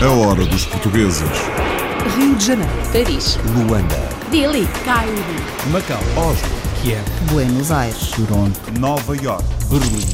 A 0.00 0.10
hora 0.12 0.46
dos 0.46 0.64
portugueses. 0.64 1.28
Rio 2.16 2.34
de 2.36 2.46
Janeiro, 2.46 2.72
Paris, 2.90 3.38
Luanda, 3.54 4.08
Delhi, 4.30 4.66
Cairo, 4.82 5.12
Macau, 5.70 6.00
Oslo, 6.16 6.48
Kiev, 6.80 7.04
Buenos 7.30 7.70
Aires, 7.70 8.10
Toronto, 8.12 8.58
Nova 8.80 9.14
York. 9.14 9.44
Berlim. 9.68 10.06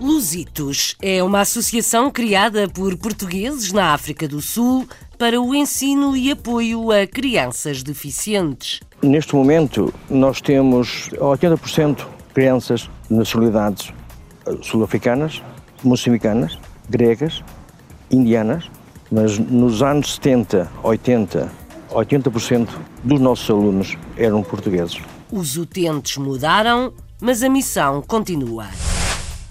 Lusitos 0.00 0.96
é 1.02 1.22
uma 1.22 1.40
associação 1.42 2.10
criada 2.10 2.68
por 2.68 2.96
portugueses 2.96 3.70
na 3.70 3.92
África 3.92 4.26
do 4.26 4.40
Sul 4.40 4.88
para 5.18 5.38
o 5.38 5.54
ensino 5.54 6.16
e 6.16 6.30
apoio 6.30 6.90
a 6.90 7.06
crianças 7.06 7.82
deficientes. 7.82 8.80
Neste 9.02 9.34
momento, 9.34 9.92
nós 10.08 10.40
temos 10.40 11.10
80% 11.18 11.96
de 11.96 12.04
crianças 12.32 12.88
de 13.10 13.14
nacionalidades 13.14 13.92
sul-africanas, 14.62 15.42
moçambicanas, 15.84 16.58
gregas, 16.88 17.42
indianas, 18.10 18.70
mas 19.10 19.38
nos 19.38 19.82
anos 19.82 20.14
70, 20.14 20.70
80, 20.82 21.50
80% 21.90 22.68
dos 23.02 23.20
nossos 23.20 23.48
alunos 23.48 23.96
eram 24.16 24.42
portugueses. 24.42 25.00
Os 25.30 25.56
utentes 25.56 26.16
mudaram, 26.16 26.92
mas 27.20 27.42
a 27.42 27.48
missão 27.48 28.02
continua. 28.02 28.66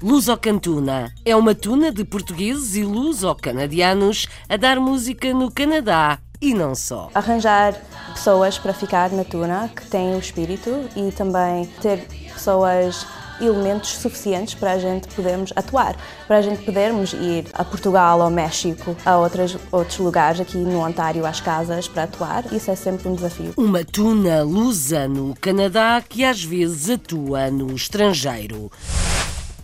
Lusocantuna 0.02 1.14
é 1.24 1.34
uma 1.34 1.56
tuna 1.56 1.90
de 1.90 2.04
portugueses 2.04 2.76
e 2.76 2.84
luso-canadianos 2.84 4.28
a 4.50 4.58
dar 4.58 4.78
música 4.78 5.34
no 5.34 5.50
Canadá 5.50 6.20
e 6.42 6.54
não 6.54 6.76
só. 6.76 7.10
arranjar 7.16 7.74
pessoas 8.14 8.60
para 8.60 8.74
ficar 8.74 9.10
na 9.12 9.24
tuna 9.24 9.72
que 9.74 9.88
têm 9.88 10.14
o 10.14 10.20
espírito 10.20 10.90
e 10.94 11.10
também 11.14 11.66
ter 11.82 12.06
pessoas 12.34 13.08
elementos 13.40 13.92
suficientes 13.92 14.54
para 14.54 14.74
a 14.74 14.80
gente 14.80 15.08
podermos 15.10 15.52
atuar, 15.56 15.96
para 16.28 16.38
a 16.38 16.42
gente 16.42 16.64
podermos 16.64 17.14
ir 17.14 17.46
a 17.54 17.64
Portugal, 17.64 18.22
ao 18.22 18.30
México, 18.30 18.96
a 19.06 19.18
outras, 19.18 19.58
outros 19.72 19.98
lugares 20.00 20.40
aqui 20.40 20.58
no 20.58 20.80
Ontário, 20.80 21.26
às 21.26 21.40
casas 21.40 21.88
para 21.88 22.04
atuar. 22.04 22.52
Isso 22.52 22.72
é 22.72 22.76
sempre 22.76 23.08
um 23.08 23.16
desafio. 23.16 23.54
Uma 23.58 23.84
tuna 23.84 24.42
lusa 24.44 25.08
no 25.08 25.36
Canadá 25.40 26.04
que 26.08 26.24
às 26.24 26.44
vezes 26.44 26.90
atua 26.90 27.50
no 27.50 27.74
estrangeiro. 27.76 28.72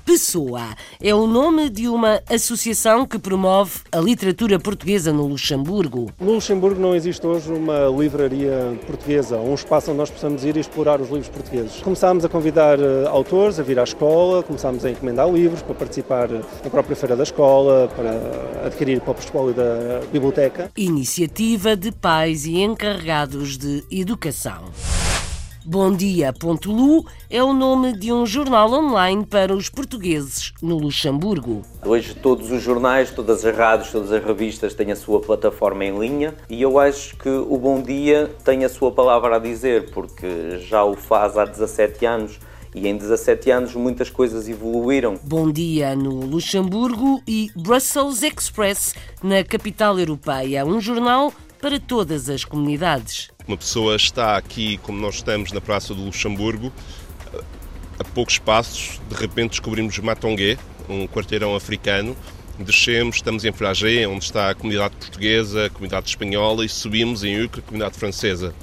Pessoa 0.10 0.76
é 1.00 1.14
o 1.14 1.28
nome 1.28 1.70
de 1.70 1.88
uma 1.88 2.20
associação 2.28 3.06
que 3.06 3.20
promove 3.20 3.82
a 3.92 4.00
literatura 4.00 4.58
portuguesa 4.58 5.14
no 5.14 5.28
Luxemburgo. 5.28 6.12
No 6.20 6.34
Luxemburgo 6.34 6.82
não 6.82 6.96
existe 6.96 7.28
hoje 7.28 7.54
uma 7.54 7.86
livraria 7.96 8.76
portuguesa, 8.88 9.38
um 9.38 9.54
espaço 9.54 9.92
onde 9.92 10.00
nós 10.00 10.10
possamos 10.10 10.44
ir 10.44 10.58
e 10.58 10.62
explorar 10.62 11.00
os 11.00 11.10
livros 11.10 11.30
portugueses. 11.30 11.80
Começámos 11.84 12.26
a 12.26 12.28
convidar 12.28 12.80
eh, 12.80 13.08
autores 13.08 13.60
a 13.60 13.64
vir 13.64 13.78
à 13.78 13.84
escola, 13.84 14.42
começámos 14.42 14.84
a 14.84 14.90
encomendar 14.90 15.30
livros 15.30 15.62
para 15.62 15.76
participar 15.76 16.28
na 16.28 16.70
própria 16.72 16.96
feira 16.96 17.16
da 17.16 17.22
escola, 17.22 17.88
para 17.96 18.66
adquirir 18.66 19.02
para 19.02 19.12
o 19.12 19.14
portfólio 19.14 19.54
da 19.54 20.02
biblioteca. 20.12 20.72
Iniciativa 20.76 21.76
de 21.76 21.92
pais 21.92 22.48
e 22.48 22.60
encarregados 22.60 23.60
de 23.60 23.84
educação. 23.92 24.64
Bom 25.72 25.92
Dia.lu 25.92 27.06
é 27.30 27.44
o 27.44 27.54
nome 27.54 27.96
de 27.96 28.12
um 28.12 28.26
jornal 28.26 28.74
online 28.74 29.24
para 29.24 29.54
os 29.54 29.70
portugueses 29.70 30.52
no 30.64 30.80
Luxemburgo. 30.80 31.62
Hoje 31.86 32.16
todos 32.16 32.50
os 32.50 32.60
jornais, 32.60 33.12
todas 33.12 33.46
as 33.46 33.56
rádios, 33.56 33.92
todas 33.92 34.12
as 34.12 34.26
revistas 34.26 34.74
têm 34.74 34.92
a 34.92 34.96
sua 34.96 35.20
plataforma 35.20 35.86
em 35.86 35.96
linha 35.96 36.34
e 36.50 36.60
eu 36.60 36.80
acho 36.80 37.16
que 37.18 37.30
o 37.30 37.56
Bom 37.56 37.84
Dia 37.84 38.34
tem 38.44 38.66
a 38.66 38.70
sua 38.70 38.92
palavra 38.92 39.36
a 39.36 39.40
dizer, 39.40 39.92
porque 39.92 40.58
já 40.58 40.84
o 40.84 40.96
faz 40.96 41.38
há 41.38 41.46
17 41.46 42.04
anos 42.04 42.40
e 42.74 42.88
em 42.88 42.98
17 42.98 43.52
anos 43.52 43.76
muitas 43.76 44.10
coisas 44.10 44.50
evoluíram. 44.50 45.20
Bom 45.24 45.52
Dia 45.52 45.96
no 45.96 46.26
Luxemburgo 46.26 47.22
e 47.28 47.52
Brussels 47.56 48.24
Express 48.24 48.96
na 49.22 49.44
capital 49.44 50.00
europeia, 50.00 50.66
um 50.66 50.82
jornal 50.82 51.32
para 51.62 51.80
todas 51.80 52.28
as 52.28 52.44
comunidades. 52.44 53.30
Uma 53.50 53.58
pessoa 53.58 53.96
está 53.96 54.38
aqui, 54.38 54.78
como 54.84 55.00
nós 55.00 55.16
estamos 55.16 55.52
na 55.52 55.60
Praça 55.60 55.92
do 55.96 56.04
Luxemburgo, 56.04 56.72
a 57.98 58.04
poucos 58.04 58.38
passos, 58.38 59.02
de 59.10 59.16
repente 59.16 59.50
descobrimos 59.50 59.98
Matongué, 59.98 60.56
um 60.88 61.08
quarteirão 61.08 61.56
africano, 61.56 62.16
descemos, 62.60 63.16
estamos 63.16 63.44
em 63.46 63.52
Fragé, 63.52 64.08
onde 64.08 64.24
está 64.24 64.52
a 64.52 64.54
comunidade 64.54 64.96
portuguesa, 64.98 65.66
a 65.66 65.70
comunidade 65.72 66.10
espanhola, 66.10 66.64
e 66.64 66.70
subimos 66.70 67.24
em 67.24 67.44
Ucre, 67.44 67.62
a 67.62 67.64
comunidade 67.64 67.98
francesa. 67.98 68.54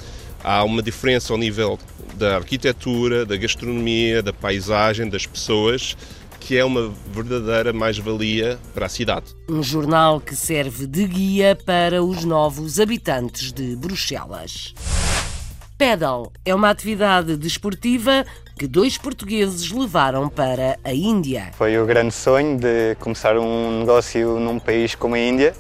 Há 0.45 0.63
uma 0.63 0.81
diferença 0.81 1.33
ao 1.33 1.37
nível 1.37 1.81
da 2.15 2.37
arquitetura, 2.37 3.27
da 3.27 3.37
gastronomia, 3.37 4.23
da 4.23 4.33
paisagem, 4.33 5.09
das 5.09 5.27
pessoas, 5.27 5.97
que 6.41 6.57
é 6.57 6.65
uma 6.65 6.93
verdadeira 7.13 7.73
mais-valia 7.73 8.59
para 8.75 8.87
a 8.87 8.89
cidade. 8.89 9.27
Um 9.49 9.63
jornal 9.63 10.21
que 10.21 10.37
serve 10.37 10.87
de 10.87 11.07
guia 11.07 11.59
para 11.67 12.03
os 12.03 12.25
novos 12.25 12.79
habitantes 12.79 13.53
de 13.53 13.77
Bruxelas. 13.77 14.75
Pedal 15.79 16.33
é 16.45 16.55
uma 16.55 16.71
atividade 16.71 17.37
desportiva 17.37 18.25
que 18.59 18.67
dois 18.67 18.97
portugueses 18.97 19.71
levaram 19.71 20.29
para 20.29 20.79
a 20.83 20.95
Índia. 20.95 21.51
Foi 21.59 21.79
o 21.79 21.85
grande 21.85 22.15
sonho 22.15 22.59
de 22.59 22.95
começar 22.99 23.37
um 23.37 23.81
negócio 23.81 24.41
num 24.41 24.59
país 24.59 24.95
como 24.95 25.15
a 25.15 25.19
Índia, 25.19 25.55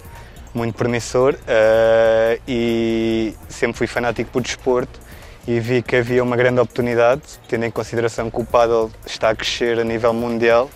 muito 0.54 0.74
promissor, 0.74 1.34
uh, 1.34 2.40
e 2.48 3.34
sempre 3.48 3.76
fui 3.76 3.86
fanático 3.86 4.30
por 4.30 4.40
desporto 4.40 5.05
e 5.46 5.60
vi 5.60 5.82
que 5.82 5.96
havia 5.96 6.22
uma 6.22 6.36
grande 6.36 6.60
oportunidade, 6.60 7.22
tendo 7.48 7.64
em 7.64 7.70
consideração 7.70 8.30
que 8.30 8.40
o 8.40 8.44
paddle 8.44 8.90
está 9.06 9.30
a 9.30 9.34
crescer 9.34 9.78
a 9.78 9.84
nível 9.84 10.12
mundial 10.12 10.68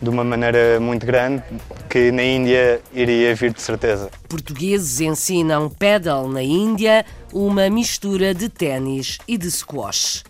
de 0.00 0.08
uma 0.08 0.24
maneira 0.24 0.80
muito 0.80 1.06
grande, 1.06 1.42
que 1.88 2.10
na 2.10 2.24
Índia 2.24 2.80
iria 2.92 3.34
vir 3.34 3.52
de 3.52 3.62
certeza. 3.62 4.10
Portugueses 4.28 5.00
ensinam 5.00 5.68
paddle 5.68 6.28
na 6.28 6.42
Índia, 6.42 7.04
uma 7.32 7.70
mistura 7.70 8.34
de 8.34 8.48
ténis 8.48 9.18
e 9.28 9.38
de 9.38 9.50
squash. 9.50 10.24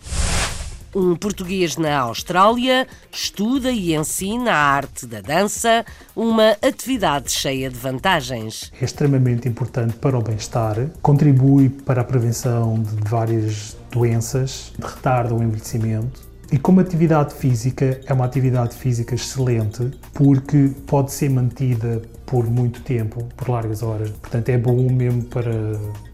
Um 0.95 1.15
português 1.15 1.75
na 1.75 1.97
Austrália 2.01 2.87
estuda 3.11 3.71
e 3.71 3.95
ensina 3.95 4.51
a 4.51 4.75
arte 4.75 5.07
da 5.07 5.21
dança, 5.21 5.83
uma 6.15 6.51
atividade 6.61 7.31
cheia 7.31 7.67
de 7.67 7.75
vantagens. 7.75 8.71
É 8.79 8.85
extremamente 8.85 9.49
importante 9.49 9.95
para 9.95 10.15
o 10.15 10.21
bem-estar, 10.21 10.87
contribui 11.01 11.69
para 11.69 12.01
a 12.01 12.03
prevenção 12.03 12.79
de 12.79 13.09
várias 13.09 13.75
doenças, 13.93 14.73
retarda 14.81 15.33
o 15.33 15.41
envelhecimento. 15.41 16.33
E 16.51 16.57
como 16.57 16.79
atividade 16.79 17.33
física, 17.33 17.99
é 18.05 18.13
uma 18.13 18.25
atividade 18.25 18.75
física 18.75 19.15
excelente 19.15 19.89
porque 20.13 20.71
pode 20.85 21.11
ser 21.11 21.29
mantida 21.29 22.01
por 22.25 22.45
muito 22.45 22.81
tempo, 22.81 23.23
por 23.35 23.49
largas 23.49 23.81
horas. 23.81 24.11
Portanto, 24.11 24.49
é 24.49 24.57
bom 24.57 24.89
mesmo 24.91 25.23
para 25.23 25.51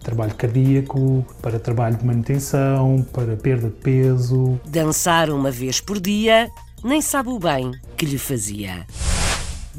trabalho 0.01 0.33
cardíaco, 0.35 1.25
para 1.41 1.59
trabalho 1.59 1.97
de 1.97 2.05
manutenção, 2.05 3.05
para 3.11 3.35
perda 3.35 3.67
de 3.67 3.75
peso. 3.75 4.59
Dançar 4.65 5.29
uma 5.29 5.51
vez 5.51 5.81
por 5.81 5.99
dia, 5.99 6.49
nem 6.83 7.01
sabe 7.01 7.29
o 7.29 7.39
bem 7.39 7.71
que 7.97 8.05
lhe 8.05 8.17
fazia. 8.17 8.85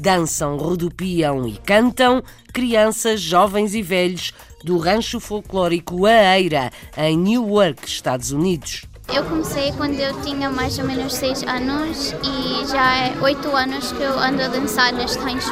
Dançam, 0.01 0.57
rodopiam 0.57 1.47
e 1.47 1.57
cantam 1.57 2.23
crianças, 2.51 3.21
jovens 3.21 3.75
e 3.75 3.83
velhos 3.83 4.33
do 4.63 4.79
rancho 4.79 5.19
folclórico 5.19 6.07
A 6.07 6.39
Eira, 6.39 6.71
em 6.97 7.15
Newark, 7.15 7.87
Estados 7.87 8.31
Unidos. 8.31 8.90
Eu 9.13 9.25
comecei 9.25 9.73
quando 9.73 9.99
eu 9.99 10.21
tinha 10.21 10.49
mais 10.49 10.79
ou 10.79 10.85
menos 10.85 11.13
6 11.15 11.43
anos 11.43 12.13
e 12.23 12.65
já 12.65 12.95
é 12.95 13.17
8 13.21 13.55
anos 13.55 13.91
que 13.91 14.01
eu 14.01 14.17
ando 14.17 14.41
a 14.41 14.47
dançar 14.47 14.93
neste 14.93 15.19
rancho. 15.19 15.51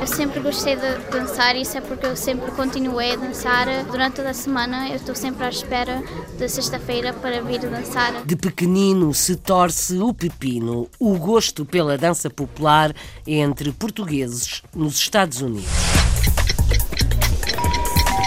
Eu 0.00 0.06
sempre 0.06 0.40
gostei 0.40 0.74
de 0.74 0.96
dançar, 1.10 1.54
isso 1.54 1.76
é 1.76 1.82
porque 1.82 2.06
eu 2.06 2.16
sempre 2.16 2.50
continuei 2.52 3.12
a 3.12 3.16
dançar. 3.16 3.66
Durante 3.84 4.16
toda 4.16 4.30
a 4.30 4.34
semana 4.34 4.88
eu 4.88 4.96
estou 4.96 5.14
sempre 5.14 5.44
à 5.44 5.50
espera 5.50 6.02
de 6.38 6.48
sexta-feira 6.48 7.12
para 7.12 7.42
vir 7.42 7.60
dançar. 7.60 8.24
De 8.24 8.36
pequenino 8.36 9.12
se 9.12 9.36
torce 9.36 9.98
o 9.98 10.14
pepino, 10.14 10.88
o 10.98 11.18
gosto 11.18 11.66
pela 11.66 11.98
dança 11.98 12.30
popular 12.30 12.94
entre 13.26 13.70
portugueses 13.70 14.62
nos 14.74 14.96
Estados 14.96 15.42
Unidos. 15.42 16.03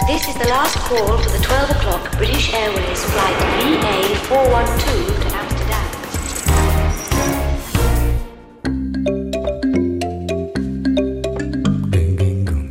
This 0.08 0.26
is 0.26 0.34
the 0.36 0.48
last 0.48 0.74
call 0.88 1.18
for 1.18 1.30
the 1.30 1.38
12 1.38 1.70
o'clock 1.70 2.16
British 2.16 2.54
Airways 2.54 3.04
flight 3.04 3.36
VA412 3.60 5.04
to 5.20 5.36
Amsterdam. 5.36 5.84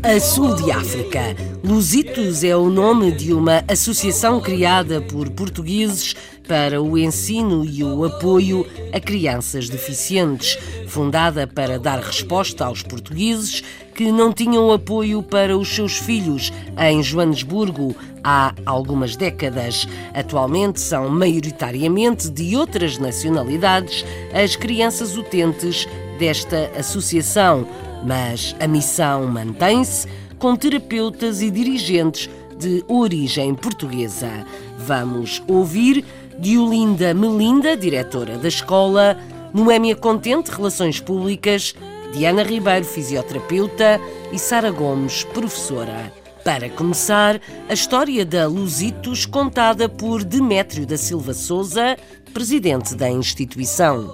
A 0.04 0.20
sul 0.20 0.56
de 0.56 0.72
África. 0.72 1.36
Lusitos 1.64 2.44
é 2.44 2.56
o 2.56 2.72
nome 2.72 3.12
de 3.12 3.34
uma 3.34 3.64
associação 3.68 4.42
criada 4.42 5.00
por 5.00 5.30
portugueses 5.30 6.16
para 6.48 6.82
o 6.82 6.98
ensino 6.98 7.66
e 7.66 7.84
o 7.84 8.06
apoio 8.06 8.66
a 8.94 9.00
crianças 9.00 9.68
deficientes, 9.70 10.58
fundada 10.88 11.46
para 11.46 11.78
dar 11.78 12.00
resposta 12.00 12.66
aos 12.66 12.82
portugueses 12.82 13.64
que 13.94 14.12
não 14.12 14.32
tinham 14.32 14.72
apoio 14.72 15.22
para 15.22 15.58
os 15.58 15.68
seus 15.68 15.98
filhos 15.98 16.54
em 16.78 17.02
Joanesburgo 17.04 17.96
há 18.24 18.54
algumas 18.66 19.16
décadas. 19.16 19.88
Atualmente 20.14 20.80
são 20.80 21.10
maioritariamente 21.10 22.30
de 22.30 22.56
outras 22.56 22.98
nacionalidades 22.98 24.06
as 24.34 24.56
crianças 24.56 25.18
utentes 25.18 25.88
desta 26.18 26.72
associação, 26.78 27.68
Mas 28.06 28.56
a 28.60 28.68
missão 28.68 29.26
mantém-se 29.26 30.08
com 30.38 30.56
terapeutas 30.56 31.42
e 31.42 31.50
dirigentes 31.50 32.30
de 32.58 32.84
origem 32.88 33.54
portuguesa. 33.56 34.46
Vamos 34.78 35.42
ouvir 35.48 36.06
Diolinda 36.40 37.16
Melinda, 37.16 37.76
diretora 37.76 38.38
da 38.38 38.48
escola, 38.48 39.18
Noémia 39.52 39.96
Contente, 39.96 40.52
Relações 40.52 41.00
Públicas, 41.00 41.74
Diana 42.14 42.44
Ribeiro, 42.44 42.86
fisioterapeuta 42.86 44.00
e 44.32 44.38
Sara 44.38 44.70
Gomes, 44.70 45.24
professora. 45.24 46.12
Para 46.46 46.70
começar, 46.70 47.42
a 47.68 47.74
história 47.74 48.24
da 48.24 48.48
Luzitos 48.48 49.26
contada 49.26 49.90
por 49.90 50.24
Demétrio 50.24 50.86
da 50.86 50.96
Silva 50.96 51.34
Souza, 51.34 51.98
presidente 52.34 52.96
da 52.96 53.10
instituição. 53.10 54.14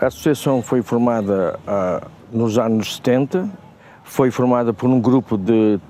A 0.00 0.06
associação 0.06 0.62
foi 0.62 0.80
formada 0.80 1.58
ah, 1.66 2.06
nos 2.32 2.56
anos 2.56 2.96
70, 2.96 3.50
foi 4.04 4.30
formada 4.30 4.72
por 4.72 4.88
um 4.88 5.00
grupo 5.00 5.36
de 5.36 5.80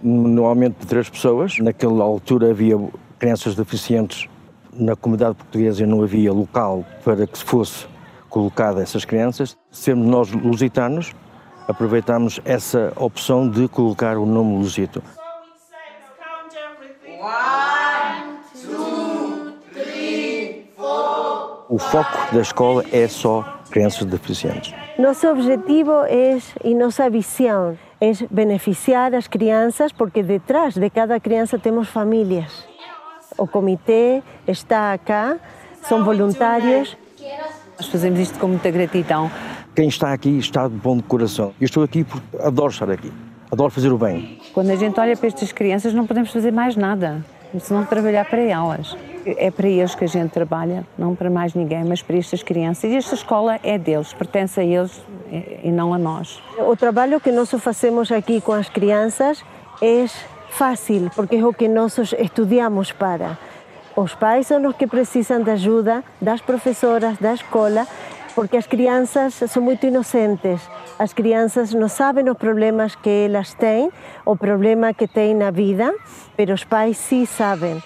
normalmente 0.00 0.76
de 0.80 0.86
três 0.86 1.10
pessoas. 1.10 1.58
Naquela 1.58 2.04
altura 2.04 2.50
havia 2.50 2.78
crianças 3.18 3.56
deficientes 3.56 4.28
na 4.76 4.96
comunidade 4.96 5.34
portuguesa 5.36 5.86
não 5.86 6.02
havia 6.02 6.32
local 6.32 6.84
para 7.04 7.26
que 7.26 7.38
se 7.38 7.44
fosse 7.44 7.86
colocada 8.28 8.82
essas 8.82 9.04
crianças. 9.04 9.56
Sendo 9.70 10.02
nós 10.04 10.30
lusitanos, 10.32 11.12
aproveitamos 11.68 12.40
essa 12.44 12.92
opção 12.96 13.48
de 13.48 13.68
colocar 13.68 14.18
o 14.18 14.26
nome 14.26 14.58
Lusito. 14.58 15.02
O 21.68 21.78
foco 21.78 22.34
da 22.34 22.40
escola 22.40 22.84
é 22.92 23.08
só 23.08 23.42
crianças 23.70 24.04
deficientes. 24.04 24.74
Nosso 24.98 25.26
objetivo 25.28 26.04
é 26.06 26.38
e 26.62 26.74
nossa 26.74 27.10
visão 27.10 27.76
é 28.00 28.12
beneficiar 28.30 29.14
as 29.14 29.26
crianças, 29.26 29.90
porque 29.90 30.22
detrás 30.22 30.74
de 30.74 30.88
cada 30.90 31.18
criança 31.18 31.58
temos 31.58 31.88
famílias. 31.88 32.73
O 33.36 33.46
comitê 33.46 34.22
está 34.46 34.96
cá, 34.98 35.36
são 35.82 36.04
voluntários. 36.04 36.96
Nós 37.78 37.88
fazemos 37.88 38.20
isto 38.20 38.38
com 38.38 38.48
muita 38.48 38.70
gratidão 38.70 39.30
quem 39.74 39.88
está 39.88 40.12
aqui 40.12 40.38
está 40.38 40.68
de 40.68 40.74
bom 40.74 40.96
de 40.96 41.02
coração. 41.02 41.52
Eu 41.60 41.64
estou 41.64 41.82
aqui 41.82 42.04
porque 42.04 42.24
adoro 42.38 42.70
estar 42.70 42.88
aqui, 42.88 43.12
adoro 43.50 43.70
fazer 43.70 43.92
o 43.92 43.98
bem. 43.98 44.40
Quando 44.52 44.70
a 44.70 44.76
gente 44.76 44.98
olha 45.00 45.16
para 45.16 45.26
estas 45.26 45.50
crianças, 45.50 45.92
não 45.92 46.06
podemos 46.06 46.30
fazer 46.30 46.52
mais 46.52 46.76
nada, 46.76 47.24
senão 47.58 47.84
trabalhar 47.84 48.24
para 48.24 48.40
elas. 48.40 48.96
É 49.26 49.50
para 49.50 49.66
eles 49.66 49.94
que 49.94 50.04
a 50.04 50.06
gente 50.06 50.30
trabalha, 50.30 50.86
não 50.96 51.16
para 51.16 51.28
mais 51.28 51.54
ninguém, 51.54 51.82
mas 51.84 52.02
para 52.02 52.16
estas 52.16 52.42
crianças. 52.42 52.84
E 52.84 52.96
esta 52.96 53.14
escola 53.14 53.58
é 53.64 53.76
deles, 53.76 54.12
pertence 54.12 54.60
a 54.60 54.64
eles 54.64 55.02
e 55.62 55.72
não 55.72 55.92
a 55.92 55.98
nós. 55.98 56.40
O 56.58 56.76
trabalho 56.76 57.18
que 57.20 57.32
nós 57.32 57.50
fazemos 57.50 58.12
aqui 58.12 58.40
com 58.40 58.52
as 58.52 58.68
crianças 58.68 59.42
é 59.82 60.06
fácil, 60.54 61.10
porque 61.14 61.36
é 61.36 61.44
o 61.44 61.52
que 61.52 61.68
nós 61.68 61.98
estudamos 61.98 62.92
para. 62.92 63.36
Os 63.96 64.14
pais 64.14 64.46
são 64.46 64.64
os 64.66 64.76
que 64.76 64.86
precisam 64.86 65.42
de 65.42 65.50
ajuda 65.50 66.02
das 66.20 66.40
professoras, 66.40 67.18
da 67.18 67.34
escola, 67.34 67.86
porque 68.34 68.56
as 68.56 68.66
crianças 68.66 69.34
são 69.34 69.62
muito 69.62 69.86
inocentes. 69.86 70.60
As 70.98 71.12
crianças 71.12 71.72
não 71.74 71.88
sabem 71.88 72.28
os 72.28 72.36
problemas 72.36 72.94
que 72.94 73.26
elas 73.26 73.54
têm, 73.54 73.90
o 74.24 74.36
problema 74.36 74.94
que 74.94 75.06
têm 75.06 75.34
na 75.34 75.50
vida, 75.50 75.92
mas 76.36 76.50
os 76.50 76.64
pais 76.64 76.96
sim 76.96 77.26
sabem. 77.26 77.82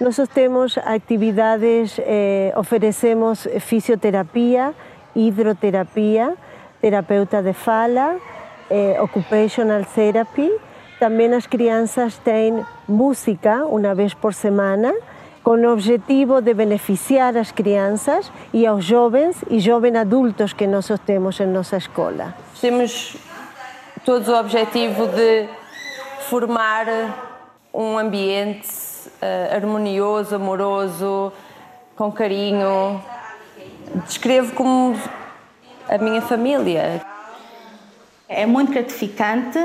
Nós 0.00 0.16
temos 0.32 0.76
atividades, 0.78 1.98
eh, 2.00 2.52
fisioterapia, 3.60 4.74
hidroterapia, 5.14 6.34
terapeuta 6.82 7.42
de 7.42 7.54
fala, 7.54 8.16
eh, 8.70 9.00
occupational 9.00 9.84
therapy. 9.94 10.50
Também 10.98 11.32
as 11.34 11.46
crianças 11.46 12.16
têm 12.18 12.64
música 12.88 13.66
uma 13.66 13.94
vez 13.94 14.14
por 14.14 14.32
semana 14.32 14.94
com 15.42 15.52
o 15.52 15.72
objetivo 15.72 16.40
de 16.40 16.54
beneficiar 16.54 17.36
as 17.36 17.52
crianças 17.52 18.32
e 18.52 18.66
aos 18.66 18.84
jovens 18.84 19.36
e 19.48 19.60
jovens 19.60 19.94
adultos 19.94 20.52
que 20.52 20.66
nós 20.66 20.90
temos 21.04 21.38
em 21.38 21.46
nossa 21.46 21.76
escola. 21.76 22.34
Temos 22.60 23.16
todos 24.04 24.26
o 24.26 24.34
objetivo 24.34 25.06
de 25.06 25.48
formar 26.28 26.86
um 27.72 27.98
ambiente 27.98 28.68
uh, 29.22 29.54
harmonioso, 29.54 30.34
amoroso, 30.34 31.32
com 31.94 32.10
carinho. 32.10 33.00
Descrevo 34.06 34.52
como 34.54 34.98
a 35.88 35.98
minha 35.98 36.22
família. 36.22 37.02
É 38.28 38.46
muito 38.46 38.72
gratificante 38.72 39.60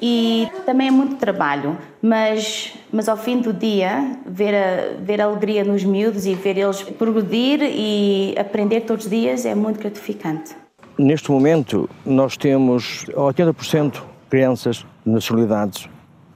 e 0.00 0.48
também 0.64 0.88
é 0.88 0.90
muito 0.90 1.16
trabalho, 1.16 1.76
mas, 2.00 2.74
mas 2.92 3.08
ao 3.08 3.16
fim 3.16 3.40
do 3.40 3.52
dia, 3.52 4.16
ver 4.26 4.54
a, 4.54 5.02
ver 5.02 5.20
a 5.20 5.24
alegria 5.24 5.64
nos 5.64 5.84
miúdos 5.84 6.26
e 6.26 6.34
ver 6.34 6.56
eles 6.56 6.82
progredir 6.82 7.60
e 7.62 8.34
aprender 8.38 8.82
todos 8.82 9.04
os 9.04 9.10
dias 9.10 9.44
é 9.44 9.54
muito 9.54 9.78
gratificante. 9.78 10.56
Neste 10.98 11.30
momento, 11.30 11.88
nós 12.04 12.36
temos 12.36 13.04
80% 13.14 14.02
crianças 14.28 14.86
de 15.04 15.12
nacionalidades 15.12 15.88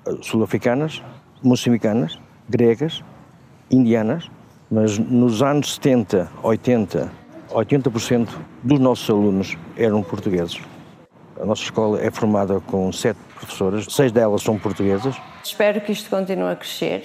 eh, 0.07 0.17
sul-africanas, 0.21 1.03
moçambicanas, 1.43 2.19
gregas, 2.49 3.03
indianas, 3.71 4.31
mas 4.71 4.99
nos 4.99 5.43
anos 5.43 5.75
70, 5.75 6.31
80, 6.43 7.11
80% 7.51 8.29
dos 8.63 8.81
nossos 8.81 9.09
alunos 9.09 9.57
eram 9.77 10.03
portugueses. 10.03 10.61
A 11.41 11.45
nossa 11.45 11.63
escola 11.63 12.01
é 12.01 12.11
formada 12.11 12.61
com 12.61 12.93
sete 12.93 13.19
professoras, 13.35 13.87
seis 13.91 14.13
delas 14.13 14.43
são 14.43 14.59
portuguesas. 14.59 15.17
Espero 15.43 15.81
que 15.81 15.93
isto 15.93 16.09
continue 16.09 16.53
a 16.53 16.57
crescer 16.57 17.05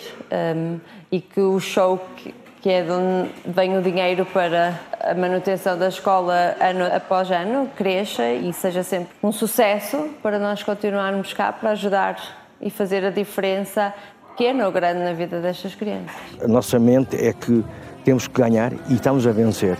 um, 0.55 0.79
e 1.11 1.19
que 1.19 1.39
o 1.39 1.59
show 1.59 1.99
que, 2.17 2.33
que 2.61 2.69
é 2.69 2.83
de 2.83 2.91
onde 2.91 3.29
vem 3.45 3.77
o 3.77 3.81
dinheiro 3.81 4.25
para 4.25 4.79
a 4.99 5.13
manutenção 5.13 5.77
da 5.77 5.87
escola 5.87 6.55
ano 6.59 6.85
após 6.93 7.31
ano 7.31 7.69
cresça 7.75 8.29
e 8.31 8.51
seja 8.53 8.83
sempre 8.83 9.09
um 9.23 9.31
sucesso 9.31 10.09
para 10.21 10.39
nós 10.39 10.63
continuarmos 10.63 11.33
cá 11.33 11.51
para 11.51 11.71
ajudar 11.71 12.17
e 12.61 12.69
fazer 12.69 13.05
a 13.05 13.09
diferença 13.09 13.93
pequena 14.29 14.65
ou 14.65 14.71
grande 14.71 14.99
na 14.99 15.13
vida 15.13 15.41
destas 15.41 15.75
crianças. 15.75 16.15
A 16.41 16.47
nossa 16.47 16.79
mente 16.79 17.15
é 17.15 17.33
que 17.33 17.63
temos 18.03 18.27
que 18.27 18.33
ganhar 18.33 18.71
e 18.89 18.93
estamos 18.93 19.27
a 19.27 19.31
vencer. 19.31 19.77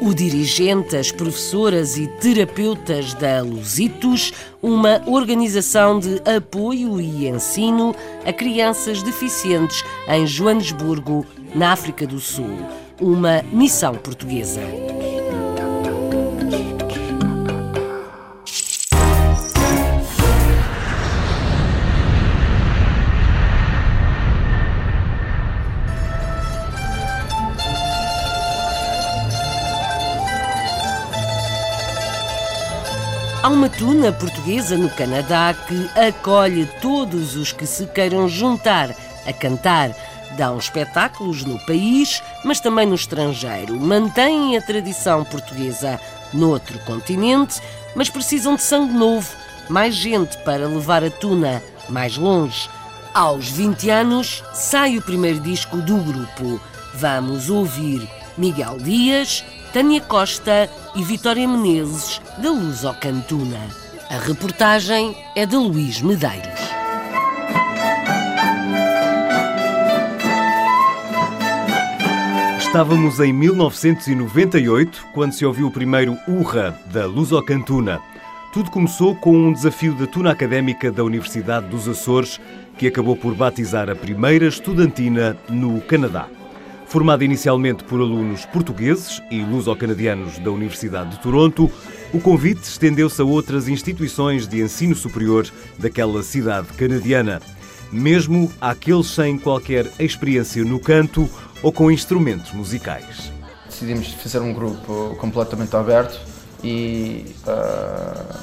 O 0.00 0.14
dirigente, 0.14 0.96
as 0.96 1.12
professoras 1.12 1.98
e 1.98 2.06
terapeutas 2.06 3.12
da 3.12 3.42
Luzitos, 3.42 4.32
uma 4.62 5.02
organização 5.06 6.00
de 6.00 6.22
apoio 6.24 6.98
e 6.98 7.28
ensino 7.28 7.94
a 8.24 8.32
crianças 8.32 9.02
deficientes 9.02 9.84
em 10.08 10.26
Joanesburgo, 10.26 11.26
na 11.54 11.72
África 11.72 12.06
do 12.06 12.18
Sul. 12.18 12.56
Uma 12.98 13.42
missão 13.52 13.94
portuguesa. 13.94 14.62
Há 33.42 33.48
uma 33.48 33.70
tuna 33.70 34.12
portuguesa 34.12 34.76
no 34.76 34.90
Canadá 34.90 35.54
que 35.54 35.98
acolhe 35.98 36.68
todos 36.82 37.36
os 37.36 37.52
que 37.52 37.64
se 37.64 37.86
queiram 37.86 38.28
juntar 38.28 38.94
a 39.26 39.32
cantar. 39.32 39.96
Dão 40.36 40.58
espetáculos 40.58 41.42
no 41.42 41.58
país, 41.64 42.22
mas 42.44 42.60
também 42.60 42.84
no 42.84 42.94
estrangeiro. 42.94 43.80
Mantêm 43.80 44.58
a 44.58 44.60
tradição 44.60 45.24
portuguesa 45.24 45.98
noutro 46.34 46.78
continente, 46.80 47.62
mas 47.94 48.10
precisam 48.10 48.56
de 48.56 48.62
sangue 48.62 48.92
novo, 48.92 49.34
mais 49.70 49.94
gente 49.94 50.36
para 50.44 50.68
levar 50.68 51.02
a 51.02 51.10
tuna 51.10 51.62
mais 51.88 52.18
longe. 52.18 52.68
Aos 53.14 53.48
20 53.48 53.88
anos 53.88 54.44
sai 54.52 54.98
o 54.98 55.02
primeiro 55.02 55.40
disco 55.40 55.78
do 55.78 55.96
grupo. 55.96 56.60
Vamos 56.94 57.48
ouvir 57.48 58.06
Miguel 58.36 58.76
Dias, 58.78 59.42
Tânia 59.72 60.00
Costa 60.00 60.68
e 60.96 61.04
Vitória 61.04 61.46
Menezes, 61.46 62.20
da 62.38 62.50
Luz 62.50 62.84
ao 62.84 62.92
Cantuna. 62.92 63.60
A 64.10 64.18
reportagem 64.18 65.16
é 65.36 65.46
de 65.46 65.54
Luís 65.54 66.02
Medeiros. 66.02 66.58
Estávamos 72.58 73.20
em 73.20 73.32
1998, 73.32 75.06
quando 75.14 75.32
se 75.34 75.46
ouviu 75.46 75.68
o 75.68 75.70
primeiro 75.70 76.18
Urra, 76.26 76.76
da 76.86 77.06
Luz 77.06 77.30
Cantuna. 77.46 78.00
Tudo 78.52 78.72
começou 78.72 79.14
com 79.14 79.36
um 79.36 79.52
desafio 79.52 79.94
da 79.94 80.08
Tuna 80.08 80.32
Académica 80.32 80.90
da 80.90 81.04
Universidade 81.04 81.68
dos 81.68 81.88
Açores, 81.88 82.40
que 82.76 82.88
acabou 82.88 83.14
por 83.14 83.36
batizar 83.36 83.88
a 83.88 83.94
primeira 83.94 84.46
estudantina 84.46 85.36
no 85.48 85.80
Canadá. 85.82 86.26
Formada 86.90 87.24
inicialmente 87.24 87.84
por 87.84 88.00
alunos 88.00 88.44
portugueses 88.46 89.22
e 89.30 89.44
luso-canadianos 89.44 90.40
da 90.40 90.50
Universidade 90.50 91.10
de 91.10 91.20
Toronto, 91.20 91.70
o 92.12 92.20
convite 92.20 92.64
estendeu-se 92.64 93.22
a 93.22 93.24
outras 93.24 93.68
instituições 93.68 94.48
de 94.48 94.60
ensino 94.60 94.96
superior 94.96 95.46
daquela 95.78 96.20
cidade 96.24 96.66
canadiana, 96.72 97.40
mesmo 97.92 98.50
àqueles 98.60 99.06
sem 99.06 99.38
qualquer 99.38 99.86
experiência 100.00 100.64
no 100.64 100.80
canto 100.80 101.30
ou 101.62 101.70
com 101.70 101.92
instrumentos 101.92 102.50
musicais. 102.50 103.30
Decidimos 103.66 104.08
fazer 104.14 104.40
um 104.40 104.52
grupo 104.52 105.16
completamente 105.20 105.76
aberto 105.76 106.20
e 106.64 107.24
uh, 107.46 108.34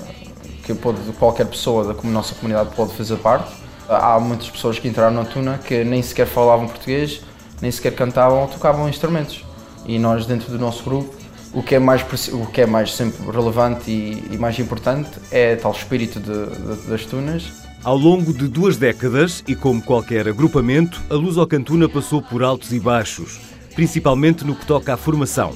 que 0.63 0.73
pode, 0.73 1.01
qualquer 1.19 1.47
pessoa 1.47 1.93
da 1.93 2.01
nossa 2.09 2.33
comunidade 2.33 2.73
pode 2.73 2.95
fazer 2.95 3.17
parte. 3.17 3.53
Há 3.89 4.17
muitas 4.21 4.49
pessoas 4.49 4.79
que 4.79 4.87
entraram 4.87 5.13
na 5.13 5.25
Tuna 5.25 5.57
que 5.57 5.83
nem 5.83 6.01
sequer 6.01 6.27
falavam 6.27 6.65
português, 6.65 7.21
nem 7.61 7.71
sequer 7.71 7.93
cantavam 7.93 8.41
ou 8.41 8.47
tocavam 8.47 8.89
instrumentos. 8.89 9.43
E 9.85 9.97
nós, 9.97 10.25
dentro 10.25 10.51
do 10.51 10.59
nosso 10.59 10.83
grupo, 10.83 11.15
o 11.53 11.63
que 11.63 11.75
é 11.75 11.79
mais, 11.79 12.03
o 12.33 12.45
que 12.45 12.61
é 12.61 12.65
mais 12.65 12.93
sempre 12.93 13.25
relevante 13.31 13.89
e, 13.89 14.23
e 14.31 14.37
mais 14.37 14.59
importante 14.59 15.09
é 15.31 15.55
tal 15.55 15.71
espírito 15.71 16.19
de, 16.19 16.45
de, 16.45 16.87
das 16.87 17.05
tunas. 17.05 17.51
Ao 17.83 17.95
longo 17.95 18.33
de 18.33 18.47
duas 18.47 18.75
décadas, 18.75 19.43
e 19.47 19.55
como 19.55 19.81
qualquer 19.81 20.27
agrupamento, 20.27 21.01
a 21.09 21.13
Luz 21.13 21.37
ao 21.37 21.47
Cantuna 21.47 21.87
passou 21.87 22.21
por 22.21 22.43
altos 22.43 22.73
e 22.73 22.79
baixos, 22.79 23.39
principalmente 23.75 24.43
no 24.43 24.55
que 24.55 24.65
toca 24.65 24.93
à 24.93 24.97
formação. 24.97 25.53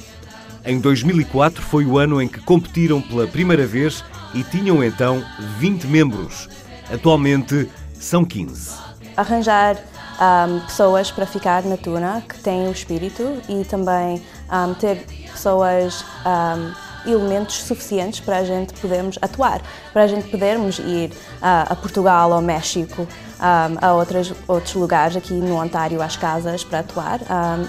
Em 0.64 0.78
2004 0.80 1.60
foi 1.60 1.84
o 1.84 1.98
ano 1.98 2.22
em 2.22 2.28
que 2.28 2.40
competiram 2.40 3.02
pela 3.02 3.26
primeira 3.26 3.66
vez 3.66 4.04
e 4.32 4.42
tinham 4.44 4.82
então 4.82 5.22
20 5.58 5.86
membros. 5.88 6.48
Atualmente 6.90 7.68
são 7.94 8.24
15. 8.24 8.76
Arranjar 9.16 9.76
um, 10.22 10.60
pessoas 10.60 11.10
para 11.10 11.26
ficar 11.26 11.64
na 11.64 11.76
tuna 11.76 12.22
que 12.26 12.38
têm 12.38 12.68
o 12.68 12.72
espírito 12.72 13.40
e 13.48 13.64
também 13.64 14.22
um, 14.50 14.74
ter 14.74 15.04
pessoas, 15.30 16.04
um, 16.24 17.10
elementos 17.10 17.56
suficientes 17.62 18.20
para 18.20 18.38
a 18.38 18.44
gente 18.44 18.72
podermos 18.74 19.18
atuar, 19.20 19.60
para 19.92 20.04
a 20.04 20.06
gente 20.06 20.28
podermos 20.28 20.78
ir 20.78 21.10
a, 21.40 21.72
a 21.72 21.76
Portugal, 21.76 22.32
ao 22.32 22.40
México, 22.40 23.06
a 23.40 23.92
outras, 23.94 24.32
outros 24.46 24.74
lugares 24.74 25.16
aqui 25.16 25.34
no 25.34 25.56
Ontário, 25.56 26.00
às 26.00 26.16
casas, 26.16 26.62
para 26.62 26.78
atuar. 26.78 27.18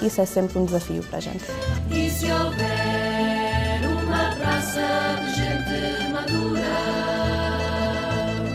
isso 0.04 0.22
é 0.22 0.26
sempre 0.26 0.60
um 0.60 0.66
desafio 0.66 1.02
para 1.02 1.18
a 1.18 1.22
gente. 1.22 1.44
E 1.90 2.12
se 2.12 2.32
houver 2.32 3.82
uma 4.04 4.36
praça 4.36 4.82
de 5.26 5.34
gente 5.34 6.12
madura? 6.12 6.62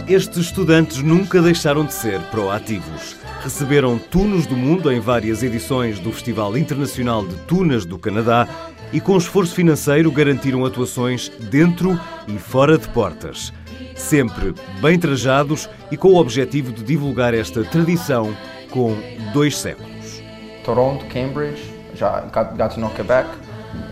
Estes 0.07 0.37
estudantes 0.37 1.03
nunca 1.03 1.43
deixaram 1.43 1.85
de 1.85 1.93
ser 1.93 2.21
proativos 2.31 3.17
receberam 3.49 3.99
Tunos 3.99 4.47
do 4.47 4.55
Mundo 4.55 4.93
em 4.93 5.01
várias 5.01 5.43
edições 5.43 5.99
do 5.99 6.13
Festival 6.13 6.55
Internacional 6.59 7.27
de 7.27 7.35
Tunas 7.47 7.87
do 7.87 7.99
Canadá 7.99 8.47
e, 8.93 9.01
com 9.01 9.17
esforço 9.17 9.55
financeiro, 9.55 10.13
garantiram 10.13 10.67
atuações 10.67 11.31
dentro 11.51 11.99
e 12.27 12.39
fora 12.39 12.77
de 12.77 12.87
portas. 12.89 13.51
Sempre 13.97 14.53
bem 14.83 14.99
trajados 14.99 15.67
e 15.91 15.97
com 15.97 16.09
o 16.09 16.17
objetivo 16.17 16.73
de 16.73 16.83
divulgar 16.83 17.33
esta 17.33 17.65
tradição 17.65 18.37
com 18.71 18.95
dois 19.33 19.57
séculos. 19.57 20.23
Toronto, 20.63 21.07
Cambridge, 21.07 21.73
já 21.95 22.21
Gatineau, 22.55 22.91
Quebec, 22.91 23.31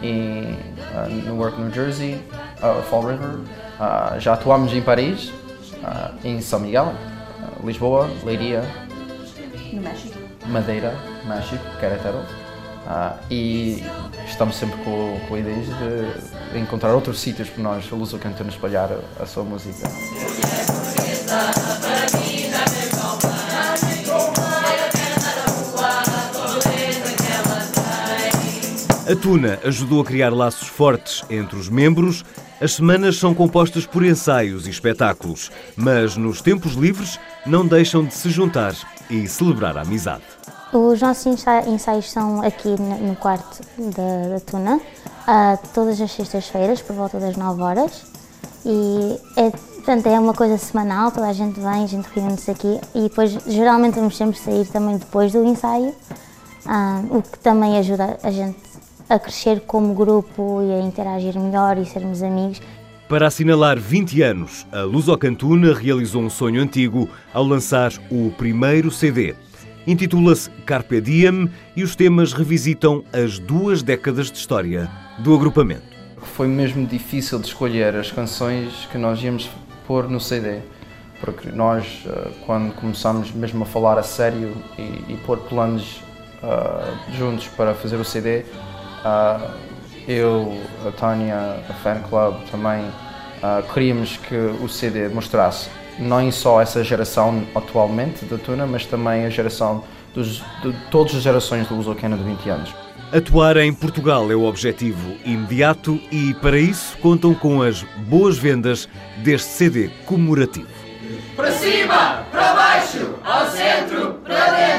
e 0.02 0.54
uh, 0.94 1.24
Newark, 1.24 1.58
New 1.58 1.72
Jersey, 1.72 2.20
uh, 2.58 2.82
Fall 2.82 3.06
River. 3.06 3.38
Uh, 3.80 4.20
já 4.20 4.34
atuamos 4.34 4.74
em 4.74 4.82
Paris, 4.82 5.30
uh, 5.82 6.12
em 6.22 6.42
São 6.42 6.60
Miguel, 6.60 6.92
uh, 6.92 7.66
Lisboa, 7.66 8.10
Leiria, 8.22 8.62
no 9.72 9.82
México. 9.82 10.18
Madeira, 10.46 10.94
México, 11.24 11.64
Querétaro. 11.78 12.22
Ah, 12.88 13.16
e 13.28 13.82
estamos 14.28 14.54
sempre 14.54 14.80
com, 14.84 15.18
com 15.28 15.36
ideias 15.36 15.66
de 16.52 16.58
encontrar 16.58 16.94
outros 16.94 17.18
sítios 17.18 17.48
para 17.50 17.62
nós, 17.62 17.84
a 17.92 17.96
Luso 17.96 18.16
Cantona, 18.18 18.48
espalhar 18.48 18.90
a, 18.92 19.22
a 19.22 19.26
sua 19.26 19.42
música. 19.42 19.88
A 29.08 29.14
Tuna 29.14 29.60
ajudou 29.64 30.00
a 30.00 30.04
criar 30.04 30.30
laços 30.30 30.66
fortes 30.66 31.24
entre 31.30 31.56
os 31.56 31.68
membros. 31.68 32.24
As 32.60 32.72
semanas 32.72 33.16
são 33.16 33.34
compostas 33.34 33.86
por 33.86 34.04
ensaios 34.04 34.66
e 34.66 34.70
espetáculos, 34.70 35.50
mas 35.76 36.16
nos 36.16 36.40
tempos 36.40 36.72
livres 36.74 37.18
não 37.46 37.66
deixam 37.66 38.04
de 38.04 38.14
se 38.14 38.30
juntar 38.30 38.74
e 39.08 39.26
celebrar 39.26 39.76
a 39.76 39.82
amizade. 39.82 40.24
Os 40.72 41.00
nossos 41.00 41.26
ensaios 41.66 42.10
são 42.10 42.42
aqui 42.42 42.68
no 42.68 43.14
quarto 43.16 43.62
da, 43.78 44.34
da 44.34 44.40
Tuna, 44.40 44.76
uh, 44.76 45.68
todas 45.72 46.00
as 46.00 46.10
sextas-feiras, 46.10 46.82
por 46.82 46.96
volta 46.96 47.20
das 47.20 47.36
9 47.36 47.62
horas. 47.62 48.04
E 48.64 49.20
é, 49.36 49.50
portanto, 49.50 50.06
é 50.06 50.18
uma 50.18 50.34
coisa 50.34 50.58
semanal, 50.58 51.12
toda 51.12 51.28
a 51.28 51.32
gente 51.32 51.60
vem, 51.60 51.84
a 51.84 51.86
gente 51.86 52.08
reúne-se 52.12 52.50
aqui 52.50 52.80
e 52.94 53.02
depois 53.02 53.30
geralmente 53.46 53.94
vamos 53.94 54.16
sempre 54.16 54.36
sair 54.36 54.66
também 54.66 54.96
depois 54.96 55.32
do 55.32 55.44
ensaio, 55.44 55.94
uh, 56.66 57.16
o 57.16 57.22
que 57.22 57.38
também 57.38 57.78
ajuda 57.78 58.18
a 58.22 58.30
gente 58.30 58.58
a 59.08 59.20
crescer 59.20 59.60
como 59.60 59.94
grupo 59.94 60.62
e 60.62 60.72
a 60.72 60.80
interagir 60.80 61.38
melhor 61.38 61.78
e 61.78 61.86
sermos 61.86 62.22
amigos. 62.22 62.60
Para 63.08 63.28
assinalar 63.28 63.78
20 63.78 64.20
anos, 64.22 64.66
a 64.72 64.82
Lusocantuna 64.82 65.72
realizou 65.72 66.22
um 66.22 66.28
sonho 66.28 66.60
antigo 66.60 67.08
ao 67.32 67.44
lançar 67.44 67.92
o 68.10 68.32
primeiro 68.32 68.90
CD. 68.90 69.36
Intitula-se 69.86 70.50
Carpe 70.66 71.00
Diem 71.00 71.48
e 71.76 71.84
os 71.84 71.94
temas 71.94 72.32
revisitam 72.32 73.04
as 73.12 73.38
duas 73.38 73.80
décadas 73.80 74.28
de 74.28 74.38
história 74.38 74.90
do 75.20 75.32
agrupamento. 75.32 75.84
Foi 76.16 76.48
mesmo 76.48 76.84
difícil 76.84 77.38
de 77.38 77.46
escolher 77.46 77.94
as 77.94 78.10
canções 78.10 78.88
que 78.90 78.98
nós 78.98 79.22
íamos 79.22 79.48
pôr 79.86 80.10
no 80.10 80.18
CD, 80.18 80.58
porque 81.20 81.52
nós, 81.52 82.02
eh, 82.06 82.30
quando 82.44 82.74
começámos 82.74 83.30
mesmo 83.30 83.62
a 83.62 83.66
falar 83.66 84.00
a 84.00 84.02
sério 84.02 84.52
e, 84.76 85.12
e 85.12 85.18
pôr 85.24 85.38
planos 85.38 86.02
uh, 86.42 87.16
juntos 87.16 87.46
para 87.46 87.72
fazer 87.72 87.96
o 87.96 88.04
CD, 88.04 88.40
uh, 88.40 88.44
eh, 89.04 89.65
eu, 90.06 90.60
a 90.86 90.90
Tânia, 90.90 91.60
a 91.68 91.72
Fan 91.74 92.00
Club 92.08 92.36
também 92.50 92.82
uh, 92.82 93.62
queríamos 93.72 94.16
que 94.16 94.34
o 94.34 94.68
CD 94.68 95.08
mostrasse 95.08 95.68
não 95.98 96.30
só 96.30 96.60
essa 96.60 96.84
geração 96.84 97.44
atualmente 97.54 98.24
da 98.26 98.36
Tuna, 98.36 98.66
mas 98.66 98.84
também 98.84 99.24
a 99.24 99.30
geração 99.30 99.82
dos, 100.14 100.42
de 100.62 100.72
todas 100.90 101.14
as 101.14 101.22
gerações 101.22 101.66
do 101.68 101.74
Lusocana 101.74 102.16
de 102.16 102.22
20 102.22 102.48
anos. 102.48 102.74
Atuar 103.12 103.56
em 103.58 103.72
Portugal 103.72 104.30
é 104.30 104.34
o 104.34 104.44
objetivo 104.44 105.14
imediato 105.24 106.00
e, 106.10 106.34
para 106.34 106.58
isso, 106.58 106.98
contam 106.98 107.34
com 107.34 107.62
as 107.62 107.82
boas 108.08 108.36
vendas 108.36 108.88
deste 109.18 109.48
CD 109.48 109.90
comemorativo. 110.04 110.66
Para 111.36 111.52
cima, 111.52 112.26
para 112.32 112.54
baixo, 112.54 113.14
ao 113.22 113.46
centro, 113.46 114.14
para 114.24 114.50
dentro. 114.50 114.75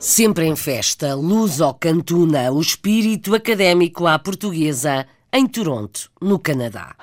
Sempre 0.00 0.46
em 0.46 0.56
festa, 0.56 1.14
Luz 1.14 1.60
ao 1.60 1.74
Cantuna, 1.74 2.50
o 2.50 2.58
espírito 2.58 3.34
académico 3.34 4.06
à 4.06 4.18
portuguesa, 4.18 5.06
em 5.30 5.46
Toronto, 5.46 6.10
no 6.18 6.38
Canadá. 6.38 6.96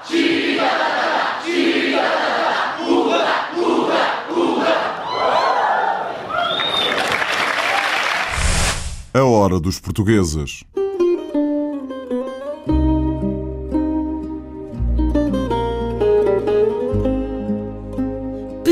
A 9.13 9.24
hora 9.24 9.60
dos 9.60 9.80
portugueses. 9.80 10.63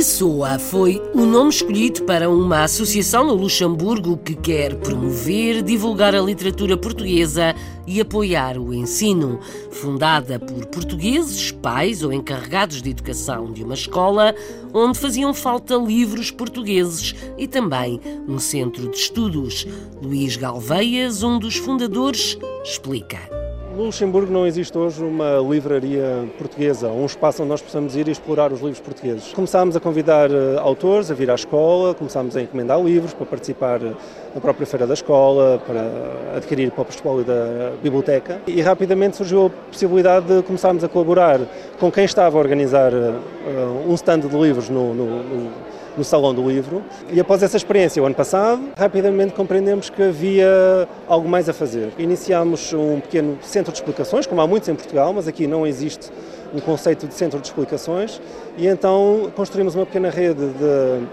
Pessoa 0.05 0.59
foi 0.59 1.01
o 1.15 1.25
nome 1.25 1.49
escolhido 1.49 2.03
para 2.03 2.29
uma 2.29 2.63
associação 2.63 3.25
no 3.25 3.33
Luxemburgo 3.33 4.15
que 4.15 4.35
quer 4.35 4.75
promover, 4.75 5.63
divulgar 5.63 6.13
a 6.13 6.21
literatura 6.21 6.77
portuguesa 6.77 7.55
e 7.87 7.99
apoiar 7.99 8.55
o 8.59 8.71
ensino. 8.71 9.39
Fundada 9.71 10.39
por 10.39 10.67
portugueses, 10.67 11.49
pais 11.49 12.03
ou 12.03 12.13
encarregados 12.13 12.83
de 12.83 12.91
educação 12.91 13.51
de 13.51 13.63
uma 13.63 13.73
escola, 13.73 14.35
onde 14.71 14.99
faziam 14.99 15.33
falta 15.33 15.75
livros 15.75 16.29
portugueses 16.29 17.15
e 17.35 17.47
também 17.47 17.99
um 18.27 18.37
centro 18.37 18.87
de 18.87 18.97
estudos. 18.97 19.65
Luís 19.99 20.37
Galveias, 20.37 21.23
um 21.23 21.39
dos 21.39 21.55
fundadores, 21.55 22.37
explica. 22.63 23.34
No 23.75 23.83
Luxemburgo 23.83 24.31
não 24.31 24.47
existe 24.47 24.77
hoje 24.77 25.03
uma 25.03 25.37
livraria 25.37 26.29
portuguesa, 26.37 26.87
um 26.87 27.05
espaço 27.05 27.41
onde 27.41 27.49
nós 27.49 27.61
possamos 27.61 27.93
ir 27.97 28.07
e 28.07 28.11
explorar 28.11 28.53
os 28.53 28.61
livros 28.61 28.79
portugueses. 28.79 29.33
Começámos 29.33 29.75
a 29.75 29.81
convidar 29.81 30.31
uh, 30.31 30.59
autores 30.61 31.11
a 31.11 31.13
vir 31.13 31.29
à 31.29 31.35
escola, 31.35 31.93
começámos 31.93 32.37
a 32.37 32.41
encomendar 32.41 32.81
livros 32.81 33.13
para 33.13 33.25
participar 33.25 33.81
uh, 33.81 33.97
na 34.33 34.39
própria 34.39 34.65
feira 34.65 34.87
da 34.87 34.93
escola, 34.93 35.61
para 35.67 36.37
adquirir 36.37 36.71
para 36.71 36.83
o 36.83 36.85
portfólio 36.85 37.25
da 37.25 37.73
biblioteca 37.83 38.39
e 38.47 38.61
rapidamente 38.61 39.17
surgiu 39.17 39.47
a 39.47 39.49
possibilidade 39.49 40.25
de 40.25 40.41
começarmos 40.43 40.81
a 40.81 40.87
colaborar 40.87 41.41
com 41.77 41.91
quem 41.91 42.05
estava 42.05 42.37
a 42.37 42.39
organizar 42.39 42.93
uh, 42.93 43.89
um 43.89 43.93
stand 43.95 44.19
de 44.19 44.37
livros 44.37 44.69
no, 44.69 44.93
no, 44.93 45.21
no 45.21 45.51
no 45.97 46.03
Salão 46.03 46.33
do 46.33 46.47
Livro. 46.47 46.83
E 47.11 47.19
após 47.19 47.41
essa 47.43 47.57
experiência, 47.57 48.01
o 48.01 48.05
ano 48.05 48.15
passado, 48.15 48.61
rapidamente 48.77 49.33
compreendemos 49.33 49.89
que 49.89 50.01
havia 50.01 50.87
algo 51.07 51.27
mais 51.27 51.47
a 51.49 51.53
fazer. 51.53 51.89
Iniciámos 51.97 52.73
um 52.73 52.99
pequeno 52.99 53.37
centro 53.41 53.71
de 53.71 53.77
explicações, 53.77 54.25
como 54.25 54.41
há 54.41 54.47
muitos 54.47 54.69
em 54.69 54.75
Portugal, 54.75 55.13
mas 55.13 55.27
aqui 55.27 55.47
não 55.47 55.65
existe 55.65 56.09
um 56.53 56.59
conceito 56.59 57.07
de 57.07 57.13
centro 57.13 57.39
de 57.39 57.47
explicações, 57.47 58.21
e 58.57 58.67
então 58.67 59.31
construímos 59.35 59.75
uma 59.75 59.85
pequena 59.85 60.09
rede 60.09 60.47
de 60.47 61.05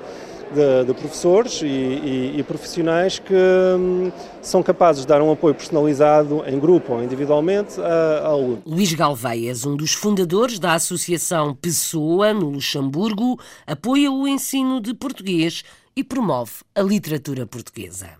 de, 0.55 0.85
de 0.85 0.95
professores 0.95 1.61
e, 1.63 1.67
e, 1.67 2.35
e, 2.39 2.43
profissionais 2.43 3.19
que 3.19 3.35
hum, 3.35 4.13
são 4.41 4.63
capazes 4.63 5.03
de 5.03 5.09
dar 5.09 5.23
um 5.23 5.33
apoio 5.33 5.55
personalizado 5.55 6.43
em 6.47 6.59
grupo 6.59 6.95
ou 6.95 7.03
individualmente 7.03 7.81
a, 7.81 8.25
a 8.25 8.27
aluno. 8.29 8.63
Luís 8.67 8.93
Galveias, 8.93 9.65
um 9.65 9.77
dos 9.77 9.93
fundadores 9.93 10.59
da 10.59 10.75
Associação 10.75 11.55
Pessoa, 11.55 12.33
no 12.33 12.51
Luxemburgo, 12.51 13.39
apoia 13.67 14.11
o 14.11 14.29
ensino 14.29 14.81
de 14.81 14.95
português 14.95 15.65
e 15.97 16.05
promove 16.05 16.53
a 16.75 16.83
literatura 16.83 17.47
portuguesa. 17.47 18.11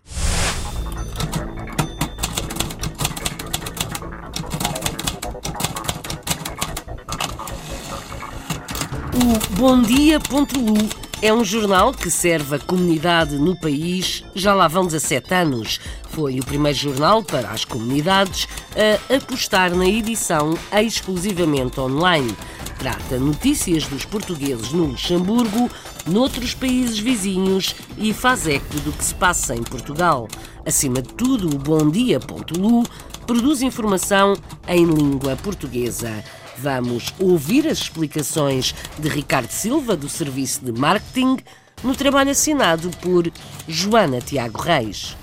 O 9.15 9.57
Bom 9.57 9.83
Dia.lu 9.83 11.02
é 11.23 11.33
um 11.33 11.45
jornal 11.45 11.93
que 11.93 12.11
serve 12.11 12.57
a 12.57 12.59
comunidade 12.59 13.39
no 13.39 13.55
país 13.55 14.25
já 14.35 14.53
lá 14.53 14.67
vão 14.67 14.85
17 14.85 15.33
anos. 15.33 15.81
Foi 16.11 16.41
o 16.41 16.45
primeiro 16.45 16.77
jornal 16.77 17.23
para 17.23 17.49
as 17.51 17.65
comunidades 17.65 18.49
a 18.77 19.15
apostar 19.15 19.73
na 19.73 19.87
edição 19.87 20.59
exclusivamente 20.73 21.79
online. 21.79 22.37
Trata 22.77 23.21
notícias 23.21 23.87
dos 23.87 24.05
portugueses 24.05 24.73
no 24.73 24.87
Luxemburgo, 24.87 25.71
noutros 26.05 26.55
países 26.55 26.99
vizinhos 26.99 27.77
e 27.97 28.13
faz 28.13 28.49
eco 28.49 28.81
do 28.81 28.91
que 28.91 29.05
se 29.05 29.15
passa 29.15 29.55
em 29.55 29.63
Portugal. 29.63 30.27
Acima 30.67 31.01
de 31.01 31.15
tudo, 31.15 31.55
o 31.55 31.59
bomdia.lu 31.59 32.83
produz 33.29 33.63
informação 33.63 34.35
em 34.67 34.85
língua 34.85 35.37
portuguesa. 35.37 36.25
Vamos 36.59 37.15
ouvir 37.19 37.67
as 37.67 37.79
explicações 37.79 38.75
de 38.99 39.09
Ricardo 39.09 39.51
Silva, 39.51 39.97
do 39.97 40.09
Serviço 40.09 40.65
de 40.65 40.73
Marketing, 40.73 41.39
no 41.83 41.97
trabalho 41.97 42.31
assinado 42.31 42.91
por 43.01 43.31
Joana 43.67 44.21
Tiago 44.21 44.61
Reis. 44.61 45.17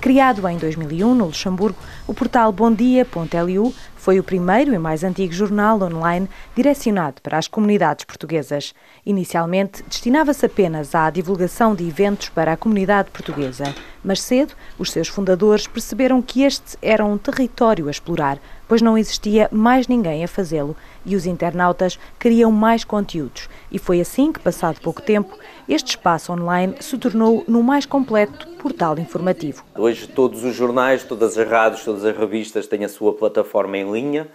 Criado 0.00 0.46
em 0.46 0.58
2001 0.58 1.14
no 1.14 1.24
Luxemburgo, 1.24 1.78
o 2.06 2.12
portal 2.12 2.52
bomdia.lu 2.52 3.74
foi 3.96 4.20
o 4.20 4.22
primeiro 4.22 4.74
e 4.74 4.78
mais 4.78 5.02
antigo 5.02 5.32
jornal 5.32 5.80
online 5.82 6.28
direcionado 6.54 7.22
para 7.22 7.38
as 7.38 7.48
comunidades 7.48 8.04
portuguesas. 8.04 8.74
Inicialmente, 9.06 9.82
destinava-se 9.84 10.44
apenas 10.44 10.94
à 10.94 11.08
divulgação 11.08 11.74
de 11.74 11.88
eventos 11.88 12.28
para 12.28 12.52
a 12.52 12.56
comunidade 12.58 13.10
portuguesa, 13.10 13.74
mas 14.04 14.20
cedo 14.20 14.52
os 14.78 14.92
seus 14.92 15.08
fundadores 15.08 15.66
perceberam 15.66 16.20
que 16.20 16.42
este 16.42 16.76
era 16.82 17.02
um 17.02 17.16
território 17.16 17.88
a 17.88 17.90
explorar, 17.90 18.38
pois 18.68 18.82
não 18.82 18.96
existia 18.96 19.48
mais 19.52 19.88
ninguém 19.88 20.24
a 20.24 20.28
fazê-lo 20.28 20.76
e 21.04 21.16
os 21.16 21.26
internautas 21.26 21.98
queriam 22.18 22.50
mais 22.50 22.84
conteúdos. 22.84 23.48
E 23.70 23.78
foi 23.78 24.00
assim 24.00 24.32
que, 24.32 24.40
passado 24.40 24.80
pouco 24.80 25.02
tempo, 25.02 25.38
este 25.68 25.90
espaço 25.90 26.32
online 26.32 26.74
se 26.80 26.96
tornou 26.98 27.44
no 27.46 27.62
mais 27.62 27.86
completo 27.86 28.46
portal 28.58 28.98
informativo. 28.98 29.64
Hoje 29.76 30.06
todos 30.06 30.44
os 30.44 30.54
jornais, 30.54 31.02
todas 31.02 31.36
as 31.36 31.48
rádios, 31.48 31.84
todas 31.84 32.04
as 32.04 32.16
revistas 32.16 32.66
têm 32.66 32.84
a 32.84 32.88
sua 32.88 33.12
plataforma 33.12 33.76
em 33.76 33.90
linha 33.90 34.28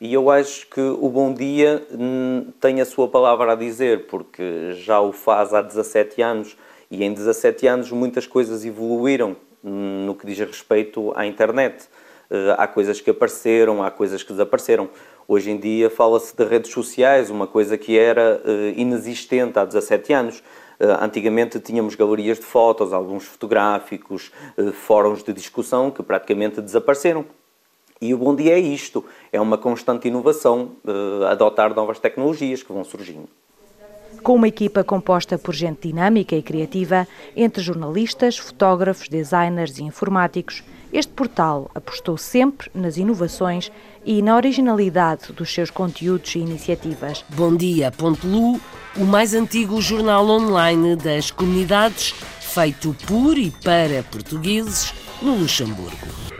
e 0.00 0.12
eu 0.12 0.30
acho 0.30 0.66
que 0.66 0.80
o 0.80 1.08
Bom 1.08 1.32
Dia 1.32 1.86
hum, 1.92 2.46
tem 2.60 2.80
a 2.80 2.84
sua 2.84 3.06
palavra 3.06 3.52
a 3.52 3.54
dizer, 3.54 4.06
porque 4.08 4.72
já 4.72 5.00
o 5.00 5.12
faz 5.12 5.54
há 5.54 5.62
17 5.62 6.20
anos 6.20 6.56
e 6.90 7.04
em 7.04 7.12
17 7.12 7.68
anos 7.68 7.92
muitas 7.92 8.26
coisas 8.26 8.64
evoluíram 8.64 9.36
hum, 9.62 10.04
no 10.04 10.16
que 10.16 10.26
diz 10.26 10.40
respeito 10.40 11.12
à 11.14 11.24
internet. 11.24 11.88
Eh, 12.32 12.54
há 12.56 12.66
coisas 12.66 12.98
que 12.98 13.10
apareceram, 13.10 13.82
há 13.82 13.90
coisas 13.90 14.22
que 14.22 14.32
desapareceram. 14.32 14.88
Hoje 15.28 15.50
em 15.50 15.58
dia 15.58 15.90
fala-se 15.90 16.34
de 16.34 16.42
redes 16.42 16.72
sociais, 16.72 17.28
uma 17.28 17.46
coisa 17.46 17.76
que 17.76 17.98
era 17.98 18.40
eh, 18.42 18.72
inexistente 18.74 19.58
há 19.58 19.66
17 19.66 20.14
anos. 20.14 20.42
Eh, 20.80 20.86
antigamente 21.02 21.60
tínhamos 21.60 21.94
galerias 21.94 22.38
de 22.38 22.46
fotos, 22.46 22.94
álbuns 22.94 23.24
fotográficos, 23.24 24.32
fóruns 24.72 25.22
de 25.22 25.34
discussão 25.34 25.90
que 25.90 26.02
praticamente 26.02 26.62
desapareceram. 26.62 27.26
E 28.00 28.14
o 28.14 28.18
bom 28.18 28.34
dia 28.34 28.54
é 28.54 28.58
isto, 28.58 29.04
é 29.30 29.40
uma 29.40 29.56
constante 29.56 30.08
inovação, 30.08 30.72
adotar 31.30 31.72
novas 31.72 32.00
tecnologias 32.00 32.60
que 32.60 32.72
vão 32.72 32.82
surgindo. 32.82 33.28
Com 34.24 34.34
uma 34.34 34.48
equipa 34.48 34.82
composta 34.82 35.38
por 35.38 35.54
gente 35.54 35.86
dinâmica 35.86 36.34
e 36.34 36.42
criativa, 36.42 37.06
entre 37.36 37.62
jornalistas, 37.62 38.36
fotógrafos, 38.36 39.08
designers 39.08 39.78
e 39.78 39.84
informáticos, 39.84 40.64
este 40.92 41.12
portal 41.12 41.70
apostou 41.74 42.18
sempre 42.18 42.70
nas 42.74 42.96
inovações 42.96 43.72
e 44.04 44.20
na 44.20 44.36
originalidade 44.36 45.32
dos 45.32 45.52
seus 45.52 45.70
conteúdos 45.70 46.34
e 46.34 46.40
iniciativas. 46.40 47.24
Bom 47.30 47.56
Dia.lu, 47.56 48.60
o 48.96 49.04
mais 49.04 49.32
antigo 49.34 49.80
jornal 49.80 50.28
online 50.28 50.96
das 50.96 51.30
comunidades, 51.30 52.14
feito 52.40 52.94
por 53.06 53.38
e 53.38 53.50
para 53.50 54.02
portugueses 54.02 54.92
no 55.22 55.36
Luxemburgo. 55.36 56.31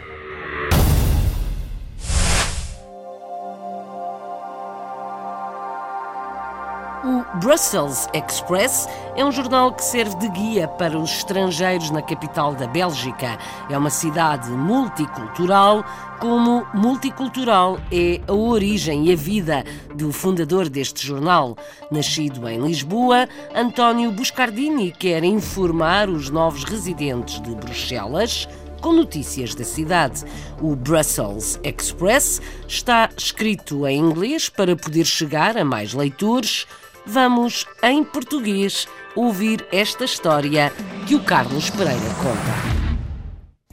O 7.04 7.24
Brussels 7.40 8.06
Express 8.14 8.88
é 9.16 9.24
um 9.24 9.32
jornal 9.32 9.72
que 9.72 9.82
serve 9.82 10.14
de 10.18 10.28
guia 10.28 10.68
para 10.68 10.96
os 10.96 11.10
estrangeiros 11.10 11.90
na 11.90 12.00
capital 12.00 12.54
da 12.54 12.68
Bélgica. 12.68 13.40
É 13.68 13.76
uma 13.76 13.90
cidade 13.90 14.48
multicultural, 14.50 15.84
como 16.20 16.64
multicultural 16.72 17.80
é 17.90 18.20
a 18.28 18.32
origem 18.32 19.06
e 19.06 19.12
a 19.12 19.16
vida 19.16 19.64
do 19.96 20.12
fundador 20.12 20.68
deste 20.68 21.04
jornal. 21.04 21.56
Nascido 21.90 22.48
em 22.48 22.64
Lisboa, 22.64 23.28
António 23.52 24.12
Buscardini 24.12 24.92
quer 24.92 25.24
informar 25.24 26.08
os 26.08 26.30
novos 26.30 26.62
residentes 26.62 27.40
de 27.40 27.52
Bruxelas 27.52 28.46
com 28.80 28.92
notícias 28.92 29.56
da 29.56 29.64
cidade. 29.64 30.24
O 30.60 30.76
Brussels 30.76 31.58
Express 31.64 32.40
está 32.68 33.08
escrito 33.16 33.86
em 33.88 33.98
inglês 33.98 34.48
para 34.48 34.76
poder 34.76 35.04
chegar 35.04 35.56
a 35.56 35.64
mais 35.64 35.94
leitores 35.94 36.66
vamos, 37.06 37.66
em 37.82 38.02
português, 38.04 38.86
ouvir 39.14 39.66
esta 39.70 40.04
história 40.04 40.72
que 41.06 41.14
o 41.14 41.22
Carlos 41.22 41.70
Pereira 41.70 42.00
conta. 42.22 42.72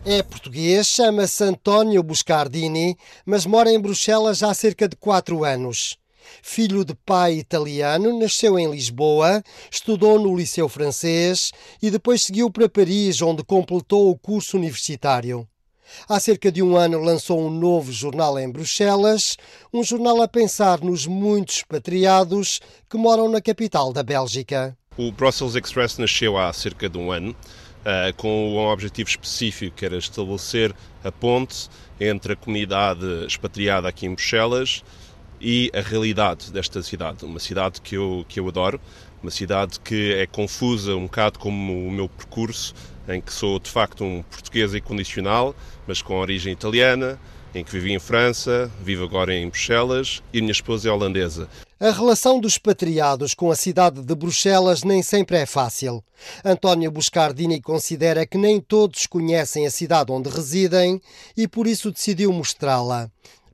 É 0.05 0.23
português, 0.23 0.87
chama-se 0.87 1.43
António 1.43 2.01
Buscardini, 2.01 2.95
mas 3.25 3.45
mora 3.45 3.71
em 3.71 3.79
Bruxelas 3.79 4.41
há 4.43 4.53
cerca 4.53 4.87
de 4.87 4.95
quatro 4.95 5.43
anos. 5.43 5.97
Filho 6.41 6.85
de 6.85 6.93
pai 6.93 7.33
italiano, 7.33 8.17
nasceu 8.17 8.57
em 8.57 8.69
Lisboa, 8.69 9.43
estudou 9.69 10.19
no 10.19 10.35
Liceu 10.35 10.69
Francês 10.69 11.51
e 11.81 11.89
depois 11.89 12.21
seguiu 12.21 12.49
para 12.51 12.69
Paris, 12.69 13.21
onde 13.21 13.43
completou 13.43 14.09
o 14.09 14.17
curso 14.17 14.57
universitário. 14.57 15.47
Há 16.07 16.19
cerca 16.19 16.51
de 16.51 16.61
um 16.61 16.75
ano 16.75 16.99
lançou 16.99 17.39
um 17.39 17.49
novo 17.49 17.91
jornal 17.91 18.37
em 18.39 18.49
Bruxelas, 18.49 19.37
um 19.73 19.83
jornal 19.83 20.21
a 20.21 20.27
pensar 20.27 20.81
nos 20.81 21.05
muitos 21.05 21.57
expatriados 21.57 22.59
que 22.89 22.97
moram 22.97 23.29
na 23.29 23.41
capital 23.41 23.93
da 23.93 24.03
Bélgica. 24.03 24.77
O 24.97 25.11
Brussels 25.11 25.55
Express 25.55 25.97
nasceu 25.97 26.37
há 26.37 26.51
cerca 26.51 26.89
de 26.89 26.97
um 26.97 27.11
ano. 27.11 27.35
Uh, 27.79 28.13
com 28.17 28.55
um 28.55 28.57
objetivo 28.57 29.09
específico, 29.09 29.73
que 29.77 29.85
era 29.85 29.97
estabelecer 29.97 30.75
a 31.01 31.09
ponte 31.09 31.69
entre 31.97 32.33
a 32.33 32.35
comunidade 32.35 33.05
expatriada 33.25 33.87
aqui 33.87 34.05
em 34.05 34.13
Bruxelas 34.13 34.83
e 35.39 35.71
a 35.73 35.79
realidade 35.79 36.51
desta 36.51 36.81
cidade. 36.83 37.23
Uma 37.23 37.39
cidade 37.39 37.81
que 37.81 37.95
eu, 37.95 38.25
que 38.27 38.39
eu 38.39 38.47
adoro, 38.47 38.79
uma 39.21 39.31
cidade 39.31 39.79
que 39.79 40.13
é 40.13 40.27
confusa 40.27 40.95
um 40.95 41.03
bocado 41.03 41.39
como 41.39 41.87
o 41.87 41.91
meu 41.91 42.09
percurso, 42.09 42.73
em 43.09 43.19
que 43.19 43.33
sou 43.33 43.59
de 43.59 43.69
facto 43.69 44.03
um 44.03 44.21
português 44.23 44.73
incondicional, 44.73 45.55
mas 45.87 46.01
com 46.01 46.19
origem 46.19 46.53
italiana, 46.53 47.19
em 47.53 47.63
que 47.63 47.71
vivi 47.71 47.91
em 47.91 47.99
França, 47.99 48.71
vivo 48.81 49.03
agora 49.03 49.33
em 49.33 49.49
Bruxelas 49.49 50.21
e 50.31 50.39
minha 50.39 50.51
esposa 50.51 50.87
é 50.87 50.91
holandesa. 50.91 51.49
A 51.79 51.91
relação 51.91 52.39
dos 52.39 52.57
patriados 52.57 53.33
com 53.33 53.49
a 53.49 53.55
cidade 53.55 54.01
de 54.01 54.13
Bruxelas 54.15 54.83
nem 54.83 55.01
sempre 55.01 55.37
é 55.37 55.45
fácil. 55.45 56.03
António 56.43 56.91
Buscardini 56.91 57.61
considera 57.61 58.25
que 58.25 58.37
nem 58.37 58.59
todos 58.59 59.07
conhecem 59.07 59.65
a 59.65 59.71
cidade 59.71 60.11
onde 60.11 60.29
residem 60.29 61.01
e 61.35 61.47
por 61.47 61.65
isso 61.65 61.91
decidiu 61.91 62.31
mostrá-la. 62.33 63.09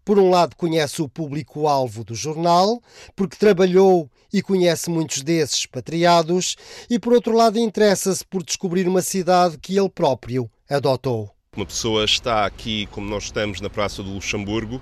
Por 0.05 0.19
um 0.19 0.29
lado, 0.29 0.55
conhece 0.55 1.01
o 1.01 1.09
público-alvo 1.09 2.03
do 2.03 2.13
jornal, 2.13 2.79
porque 3.15 3.35
trabalhou 3.35 4.07
e 4.31 4.39
conhece 4.39 4.87
muitos 4.87 5.23
desses 5.23 5.57
expatriados, 5.57 6.55
e 6.87 6.99
por 6.99 7.11
outro 7.11 7.35
lado, 7.35 7.57
interessa-se 7.57 8.23
por 8.23 8.43
descobrir 8.43 8.87
uma 8.87 9.01
cidade 9.01 9.57
que 9.57 9.75
ele 9.75 9.89
próprio 9.89 10.47
adotou. 10.69 11.31
Uma 11.57 11.65
pessoa 11.65 12.05
está 12.05 12.45
aqui, 12.45 12.85
como 12.91 13.09
nós 13.09 13.23
estamos, 13.23 13.59
na 13.59 13.69
Praça 13.69 14.03
do 14.03 14.11
Luxemburgo, 14.11 14.79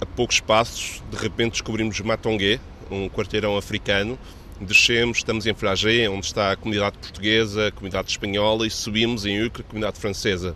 a 0.00 0.06
poucos 0.06 0.38
passos, 0.38 1.02
de 1.10 1.16
repente 1.16 1.52
descobrimos 1.52 1.98
Matongué, 2.00 2.60
um 2.88 3.08
quarteirão 3.08 3.56
africano, 3.56 4.16
descemos, 4.60 5.18
estamos 5.18 5.44
em 5.44 5.54
Fragé, 5.54 6.08
onde 6.08 6.26
está 6.26 6.52
a 6.52 6.56
comunidade 6.56 6.98
portuguesa, 6.98 7.66
a 7.66 7.72
comunidade 7.72 8.10
espanhola, 8.10 8.64
e 8.64 8.70
subimos 8.70 9.26
em 9.26 9.44
Ucre, 9.44 9.62
a 9.62 9.64
comunidade 9.64 9.98
francesa. 9.98 10.54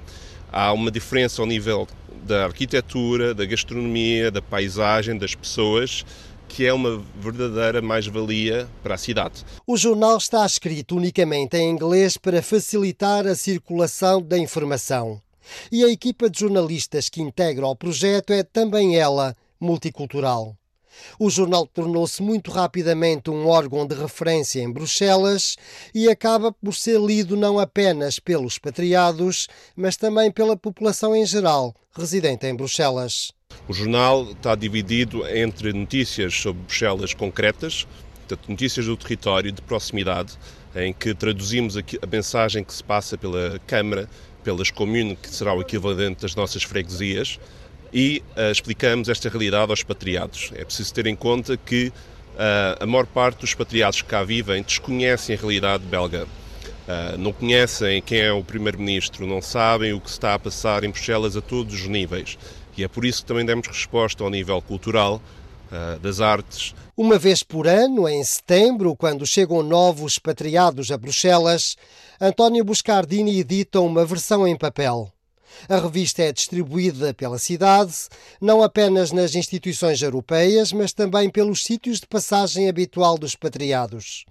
Há 0.53 0.73
uma 0.73 0.93
diferença 0.93 1.43
ao 1.43 1.47
nível 1.49 1.89
da 2.25 2.45
arquitetura, 2.45 3.35
da 3.35 3.45
gastronomia, 3.45 4.31
da 4.31 4.41
paisagem, 4.41 5.19
das 5.19 5.35
pessoas, 5.35 6.05
que 6.49 6.67
é 6.67 6.73
uma 6.73 7.03
verdadeira 7.19 7.81
mais-valia 7.81 8.69
para 8.83 8.95
a 8.95 8.99
cidade. 8.99 9.45
O 9.67 9.77
jornal 9.77 10.19
está 10.19 10.45
escrito 10.45 10.97
unicamente 10.97 11.57
em 11.57 11.71
inglês 11.71 12.17
para 12.17 12.43
facilitar 12.43 13.27
a 13.27 13.35
circulação 13.35 14.21
da 14.21 14.39
informação. 14.39 15.21
E 15.71 15.83
a 15.85 15.89
equipa 15.89 16.31
de 16.31 16.41
jornalistas 16.41 17.09
que 17.09 17.23
integra 17.23 17.67
o 17.67 17.75
projeto 17.75 18.33
é 18.33 18.43
também 18.43 18.97
ela 18.97 19.35
multicultural. 19.59 20.57
O 21.19 21.31
jornal 21.31 21.67
tornou-se 21.67 22.23
muito 22.23 22.51
rapidamente 22.51 23.31
um 23.31 23.47
órgão 23.47 23.87
de 23.87 23.95
referência 23.95 24.61
em 24.61 24.71
Bruxelas 24.71 25.57
e 25.95 26.09
acaba 26.09 26.53
por 26.53 26.75
ser 26.75 27.01
lido 27.01 27.37
não 27.37 27.59
apenas 27.59 28.19
pelos 28.19 28.59
patriados, 28.59 29.49
mas 29.77 29.97
também 29.97 30.31
pela 30.31 30.57
população 30.57 31.15
em 31.15 31.27
geral 31.27 31.75
residente 31.95 32.47
em 32.47 32.55
Bruxelas. 32.55 33.33
O 33.69 33.73
jornal 33.73 34.31
está 34.31 34.55
dividido 34.55 35.27
entre 35.29 35.73
notícias 35.73 36.35
sobre 36.35 36.63
Bruxelas 36.63 37.15
concretas, 37.15 37.87
portanto, 38.27 38.49
notícias 38.49 38.87
do 38.87 38.97
território 38.97 39.53
de 39.53 39.61
proximidade, 39.63 40.39
em 40.75 40.93
que 40.93 41.15
traduzimos 41.15 41.77
a 41.77 42.07
mensagem 42.11 42.65
que 42.65 42.73
se 42.73 42.83
passa 42.83 43.19
pela 43.19 43.59
Câmara, 43.67 44.09
pelas 44.43 44.71
comunes, 44.71 45.19
que 45.21 45.29
será 45.29 45.55
o 45.55 45.61
equivalente 45.61 46.23
das 46.23 46.35
nossas 46.35 46.63
freguesias, 46.63 47.39
e 47.93 48.23
uh, 48.37 48.51
explicamos 48.51 49.09
esta 49.09 49.29
realidade 49.29 49.71
aos 49.71 49.83
patriados. 49.83 50.51
É 50.55 50.65
preciso 50.65 50.95
ter 50.95 51.07
em 51.07 51.15
conta 51.15 51.57
que 51.57 51.89
uh, 51.89 52.83
a 52.83 52.87
maior 52.87 53.07
parte 53.07 53.41
dos 53.41 53.55
patriados 53.55 54.01
que 54.01 54.09
cá 54.09 54.25
vivem 54.25 54.63
desconhecem 54.63 55.37
a 55.37 55.39
realidade 55.39 55.85
belga. 55.85 56.25
Uh, 56.25 57.19
não 57.19 57.33
conhecem 57.33 58.01
quem 58.01 58.21
é 58.21 58.33
o 58.33 58.43
primeiro-ministro, 58.43 59.27
não 59.27 59.43
sabem 59.43 59.93
o 59.93 60.01
que 60.01 60.09
está 60.09 60.35
a 60.35 60.39
passar 60.39 60.85
em 60.85 60.91
Bruxelas 60.91 61.37
a 61.37 61.41
todos 61.41 61.75
os 61.75 61.87
níveis. 61.87 62.39
E 62.77 62.83
é 62.83 62.89
por 62.89 63.05
isso 63.05 63.21
que 63.21 63.29
também 63.29 63.45
demos 63.45 63.67
resposta 63.67 64.25
ao 64.25 64.31
nível 64.31 64.61
cultural, 64.63 65.21
das 66.03 66.21
artes. 66.21 66.75
Uma 66.95 67.19
vez 67.19 67.43
por 67.43 67.67
ano, 67.67 68.07
em 68.07 68.23
setembro, 68.23 68.95
quando 68.95 69.27
chegam 69.27 69.63
novos 69.63 70.19
patriados 70.19 70.93
a 70.93 70.99
Bruxelas, 70.99 71.79
António 72.21 72.63
Buscardini 72.63 73.41
edita 73.41 73.81
uma 73.81 74.05
versão 74.05 74.47
em 74.47 74.55
papel. 74.55 75.11
A 75.69 75.79
revista 75.79 76.23
é 76.23 76.33
distribuída 76.33 77.15
pela 77.15 77.39
cidade, 77.39 77.93
não 78.41 78.63
apenas 78.63 79.13
nas 79.13 79.35
instituições 79.35 80.03
europeias, 80.03 80.73
mas 80.73 80.93
também 80.93 81.31
pelos 81.31 81.65
sítios 81.65 82.01
de 82.01 82.07
passagem 82.07 82.69
habitual 82.69 83.17
dos 83.19 83.35
patriados. 83.35 84.25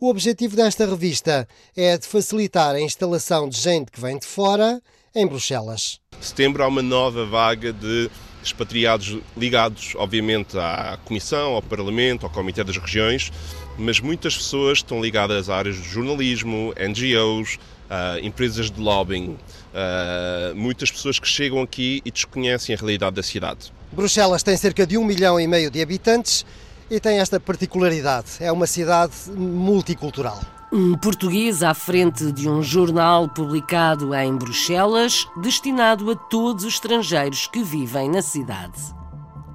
O 0.00 0.08
objetivo 0.08 0.56
desta 0.56 0.86
revista 0.86 1.46
é 1.76 1.96
de 1.96 2.06
facilitar 2.06 2.74
a 2.74 2.80
instalação 2.80 3.48
de 3.48 3.58
gente 3.58 3.90
que 3.90 4.00
vem 4.00 4.18
de 4.18 4.26
fora 4.26 4.80
em 5.14 5.26
Bruxelas. 5.26 6.00
Setembro 6.20 6.62
há 6.62 6.68
uma 6.68 6.82
nova 6.82 7.24
vaga 7.26 7.72
de 7.72 8.10
expatriados 8.42 9.18
ligados, 9.36 9.94
obviamente, 9.96 10.56
à 10.58 10.98
Comissão, 11.04 11.54
ao 11.54 11.62
Parlamento, 11.62 12.24
ao 12.24 12.30
Comitê 12.30 12.62
das 12.64 12.76
Regiões, 12.76 13.32
mas 13.76 14.00
muitas 14.00 14.36
pessoas 14.36 14.78
estão 14.78 15.00
ligadas 15.00 15.48
a 15.48 15.56
áreas 15.56 15.76
de 15.76 15.88
jornalismo, 15.88 16.72
NGOs, 16.76 17.58
uh, 17.88 18.24
empresas 18.24 18.70
de 18.70 18.80
lobbying, 18.80 19.36
uh, 19.78 20.54
muitas 20.54 20.90
pessoas 20.90 21.18
que 21.18 21.28
chegam 21.28 21.62
aqui 21.62 22.02
e 22.04 22.10
desconhecem 22.10 22.74
a 22.74 22.78
realidade 22.78 23.16
da 23.16 23.22
cidade. 23.22 23.72
Bruxelas 23.92 24.42
tem 24.42 24.56
cerca 24.56 24.86
de 24.86 24.98
um 24.98 25.04
milhão 25.04 25.38
e 25.38 25.46
meio 25.46 25.70
de 25.70 25.80
habitantes 25.80 26.44
e 26.90 26.98
tem 26.98 27.18
esta 27.18 27.38
particularidade: 27.38 28.28
é 28.40 28.50
uma 28.50 28.66
cidade 28.66 29.14
multicultural. 29.34 30.40
Um 30.70 30.94
português 30.98 31.62
à 31.62 31.72
frente 31.72 32.30
de 32.30 32.46
um 32.46 32.62
jornal 32.62 33.26
publicado 33.26 34.14
em 34.14 34.36
Bruxelas, 34.36 35.26
destinado 35.40 36.10
a 36.10 36.16
todos 36.16 36.64
os 36.64 36.74
estrangeiros 36.74 37.46
que 37.46 37.62
vivem 37.62 38.10
na 38.10 38.20
cidade. 38.20 38.78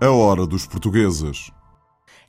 A 0.01 0.09
hora 0.09 0.47
dos 0.47 0.65
portugueses. 0.65 1.51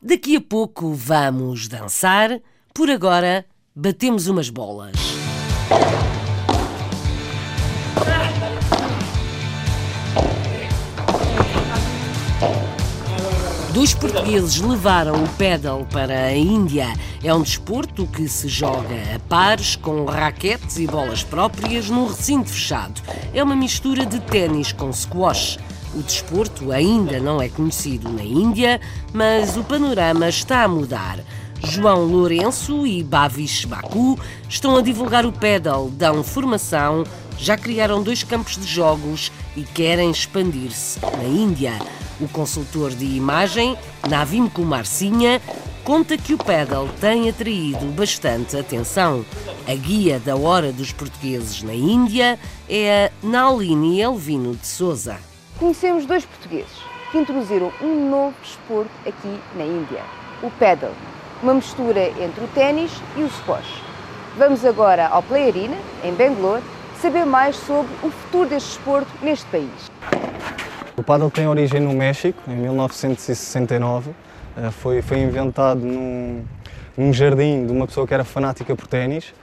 Daqui 0.03 0.37
a 0.37 0.41
pouco 0.41 0.93
vamos 0.93 1.67
dançar, 1.67 2.39
por 2.75 2.91
agora 2.91 3.47
batemos 3.75 4.27
umas 4.27 4.51
bolas. 4.51 4.93
Dois 13.75 13.93
portugueses 13.93 14.61
levaram 14.61 15.25
o 15.25 15.29
pedal 15.31 15.85
para 15.91 16.27
a 16.27 16.33
Índia. 16.33 16.87
É 17.25 17.35
um 17.35 17.43
desporto 17.43 18.07
que 18.07 18.29
se 18.29 18.47
joga 18.47 18.95
a 19.17 19.19
pares 19.29 19.75
com 19.75 20.05
raquetes 20.05 20.79
e 20.79 20.87
bolas 20.87 21.25
próprias 21.25 21.91
num 21.91 22.07
recinto 22.07 22.51
fechado. 22.51 23.03
É 23.35 23.43
uma 23.43 23.57
mistura 23.57 24.07
de 24.07 24.21
ténis 24.21 24.71
com 24.71 24.93
squash. 24.93 25.59
O 25.93 26.01
desporto 26.03 26.71
ainda 26.71 27.19
não 27.19 27.43
é 27.43 27.49
conhecido 27.49 28.09
na 28.09 28.23
Índia, 28.23 28.81
mas 29.13 29.57
o 29.57 29.65
panorama 29.65 30.29
está 30.29 30.63
a 30.63 30.69
mudar. 30.69 31.19
João 31.65 32.05
Lourenço 32.05 32.87
e 32.87 33.03
Bavish 33.03 33.65
Baku 33.65 34.17
estão 34.49 34.77
a 34.77 34.83
divulgar 34.83 35.27
o 35.27 35.33
pedal, 35.33 35.91
dão 35.91 36.23
formação, 36.23 37.03
já 37.37 37.57
criaram 37.57 38.05
dois 38.05 38.23
campos 38.23 38.57
de 38.57 38.73
jogos 38.73 39.33
e 39.57 39.65
querem 39.65 40.13
expandir-se 40.13 41.01
na 41.01 41.25
Índia. 41.25 41.73
O 42.21 42.29
consultor 42.29 42.91
de 42.91 43.05
imagem, 43.05 43.77
Navim 44.09 44.49
Kumar 44.49 44.87
Sinha, 44.87 45.41
conta 45.83 46.17
que 46.17 46.35
o 46.35 46.39
pedal 46.39 46.89
tem 47.01 47.29
atraído 47.29 47.87
bastante 47.87 48.57
atenção. 48.57 49.25
A 49.67 49.75
guia 49.75 50.19
da 50.21 50.37
Hora 50.37 50.73
dos 50.73 50.93
Portugueses 50.93 51.63
na 51.63 51.75
Índia 51.75 52.39
é 52.69 53.07
a 53.07 53.27
Nalini 53.27 54.01
Elvino 54.01 54.55
de 54.55 54.67
Souza. 54.67 55.17
Conhecemos 55.59 56.07
dois 56.07 56.25
portugueses 56.25 56.73
que 57.11 57.19
introduziram 57.19 57.73
um 57.83 58.09
novo 58.09 58.35
desporto 58.43 58.91
aqui 59.07 59.41
na 59.57 59.65
Índia, 59.65 60.03
o 60.43 60.51
pedal 60.51 60.93
uma 61.45 61.55
mistura 61.55 62.09
entre 62.23 62.43
o 62.43 62.49
ténis 62.49 62.91
e 63.17 63.23
o 63.23 63.29
squash. 63.29 63.83
Vamos 64.39 64.65
agora 64.65 65.07
ao 65.09 65.23
Play 65.23 65.49
Arena, 65.49 65.77
em 66.03 66.13
Bangalore, 66.15 66.63
saber 67.01 67.27
mais 67.27 67.55
sobre 67.55 67.93
o 68.03 68.11
futuro 68.11 68.49
deste 68.49 68.71
desporto 68.71 69.11
neste 69.21 69.45
país. 69.47 69.91
O 70.97 71.03
paddle 71.03 71.29
tem 71.29 71.49
origem 71.49 71.81
no 71.81 71.93
México, 71.93 72.41
em 72.47 72.55
1969. 72.55 74.13
Eh, 74.57 74.71
foi, 74.71 75.03
foi 75.03 75.19
inventado 75.19 75.81
num, 75.81 76.45
num 76.97 77.13
jardim 77.13 77.67
de 77.67 77.73
uma 77.73 77.85
pessoa 77.85 78.07
que 78.07 78.15
era 78.15 78.23
fanática 78.23 78.77
por 78.77 78.87
ténis 78.87 79.35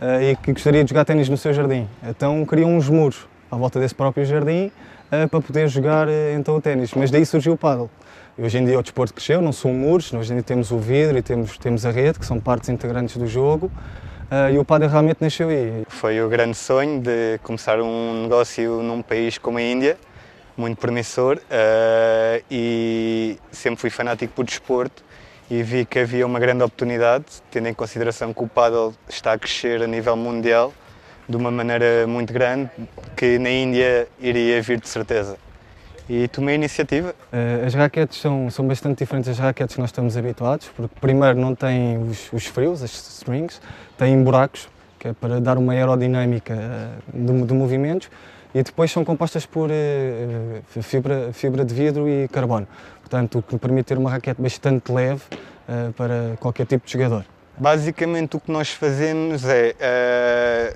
eh, 0.00 0.30
e 0.30 0.36
que 0.36 0.50
gostaria 0.50 0.82
de 0.82 0.88
jogar 0.88 1.04
ténis 1.04 1.28
no 1.28 1.36
seu 1.36 1.52
jardim. 1.52 1.86
Então 2.02 2.42
criou 2.46 2.70
uns 2.70 2.88
muros 2.88 3.28
à 3.50 3.56
volta 3.56 3.78
desse 3.78 3.94
próprio 3.94 4.24
jardim 4.24 4.72
eh, 5.12 5.26
para 5.26 5.42
poder 5.42 5.68
jogar 5.68 6.08
então 6.34 6.56
o 6.56 6.60
ténis. 6.60 6.94
Mas 6.94 7.10
daí 7.10 7.26
surgiu 7.26 7.52
o 7.52 7.56
paddle. 7.56 7.90
Hoje 8.38 8.56
em 8.56 8.64
dia 8.64 8.78
o 8.78 8.82
desporto 8.82 9.12
cresceu, 9.12 9.42
não 9.42 9.52
são 9.52 9.74
muros, 9.74 10.10
hoje 10.10 10.32
em 10.32 10.36
dia 10.36 10.42
temos 10.42 10.70
o 10.70 10.78
vidro 10.78 11.18
e 11.18 11.22
temos, 11.22 11.58
temos 11.58 11.84
a 11.84 11.90
rede, 11.90 12.18
que 12.18 12.24
são 12.24 12.40
partes 12.40 12.70
integrantes 12.70 13.18
do 13.18 13.26
jogo. 13.26 13.70
E 14.52 14.58
o 14.58 14.64
padre 14.64 14.88
realmente 14.88 15.18
nasceu 15.20 15.48
aí. 15.48 15.84
Foi 15.86 16.20
o 16.20 16.28
grande 16.28 16.56
sonho 16.56 17.00
de 17.00 17.38
começar 17.44 17.80
um 17.80 18.22
negócio 18.22 18.82
num 18.82 19.00
país 19.00 19.38
como 19.38 19.58
a 19.58 19.62
Índia, 19.62 19.96
muito 20.56 20.78
promissor, 20.78 21.36
uh, 21.36 22.44
e 22.50 23.38
sempre 23.50 23.80
fui 23.80 23.90
fanático 23.90 24.32
por 24.34 24.44
desporto 24.44 25.04
e 25.50 25.62
vi 25.62 25.84
que 25.84 25.98
havia 25.98 26.26
uma 26.26 26.38
grande 26.38 26.62
oportunidade, 26.62 27.24
tendo 27.50 27.68
em 27.68 27.74
consideração 27.74 28.32
que 28.32 28.42
o 28.42 28.48
paddle 28.48 28.94
está 29.08 29.32
a 29.32 29.38
crescer 29.38 29.82
a 29.82 29.86
nível 29.86 30.16
mundial 30.16 30.72
de 31.28 31.36
uma 31.36 31.50
maneira 31.50 32.06
muito 32.06 32.32
grande, 32.32 32.70
que 33.16 33.38
na 33.38 33.50
Índia 33.50 34.08
iria 34.20 34.60
vir 34.62 34.80
de 34.80 34.88
certeza 34.88 35.36
e 36.08 36.28
tomei 36.28 36.54
a 36.54 36.56
iniciativa. 36.56 37.14
Eh, 37.32 37.64
as 37.66 37.74
raquetes 37.74 38.20
são, 38.20 38.50
são 38.50 38.66
bastante 38.66 38.98
diferentes 38.98 39.28
das 39.28 39.38
raquetes 39.38 39.74
que 39.74 39.80
nós 39.80 39.88
estamos 39.90 40.16
habituados, 40.16 40.70
porque 40.76 40.94
primeiro 41.00 41.38
não 41.38 41.54
têm 41.54 41.98
os, 41.98 42.32
os 42.32 42.46
frios, 42.46 42.82
as 42.82 42.92
strings, 42.92 43.60
têm 43.96 44.22
buracos, 44.22 44.68
que 44.98 45.08
é 45.08 45.12
para 45.12 45.40
dar 45.40 45.56
uma 45.58 45.72
aerodinâmica 45.72 46.54
eh, 46.54 46.88
de, 47.12 47.42
de 47.42 47.54
movimentos, 47.54 48.10
e 48.54 48.62
depois 48.62 48.90
são 48.90 49.04
compostas 49.04 49.44
por 49.44 49.68
uh, 49.68 50.82
fibra, 50.82 51.32
fibra 51.32 51.64
de 51.64 51.74
vidro 51.74 52.08
e 52.08 52.28
carbono, 52.28 52.68
portanto 53.00 53.38
o 53.38 53.42
que 53.42 53.58
permite 53.58 53.86
ter 53.86 53.98
uma 53.98 54.10
raquete 54.10 54.40
bastante 54.40 54.92
leve 54.92 55.22
uh, 55.68 55.92
para 55.94 56.36
qualquer 56.38 56.66
tipo 56.66 56.86
de 56.86 56.92
jogador. 56.92 57.24
Basicamente 57.56 58.36
o 58.36 58.40
que 58.40 58.50
nós 58.50 58.70
fazemos 58.70 59.44
é, 59.44 59.74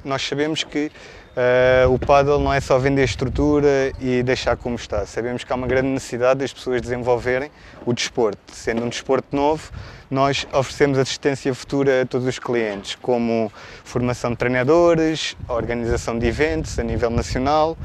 uh, 0.04 0.08
nós 0.08 0.22
sabemos 0.22 0.62
que 0.64 0.90
Uh, 1.38 1.88
o 1.94 2.00
paddle 2.00 2.40
não 2.40 2.52
é 2.52 2.60
só 2.60 2.80
vender 2.80 3.04
estrutura 3.04 3.92
e 4.00 4.24
deixar 4.24 4.56
como 4.56 4.74
está. 4.74 5.06
Sabemos 5.06 5.44
que 5.44 5.52
há 5.52 5.54
uma 5.54 5.68
grande 5.68 5.86
necessidade 5.86 6.40
das 6.40 6.52
pessoas 6.52 6.82
desenvolverem 6.82 7.48
o 7.86 7.92
desporto. 7.92 8.40
Sendo 8.52 8.82
um 8.84 8.88
desporto 8.88 9.36
novo, 9.36 9.70
nós 10.10 10.48
oferecemos 10.52 10.98
assistência 10.98 11.54
futura 11.54 12.02
a 12.02 12.06
todos 12.06 12.26
os 12.26 12.40
clientes, 12.40 12.96
como 12.96 13.52
formação 13.84 14.32
de 14.32 14.36
treinadores, 14.36 15.36
organização 15.46 16.18
de 16.18 16.26
eventos 16.26 16.76
a 16.76 16.82
nível 16.82 17.08
nacional, 17.08 17.78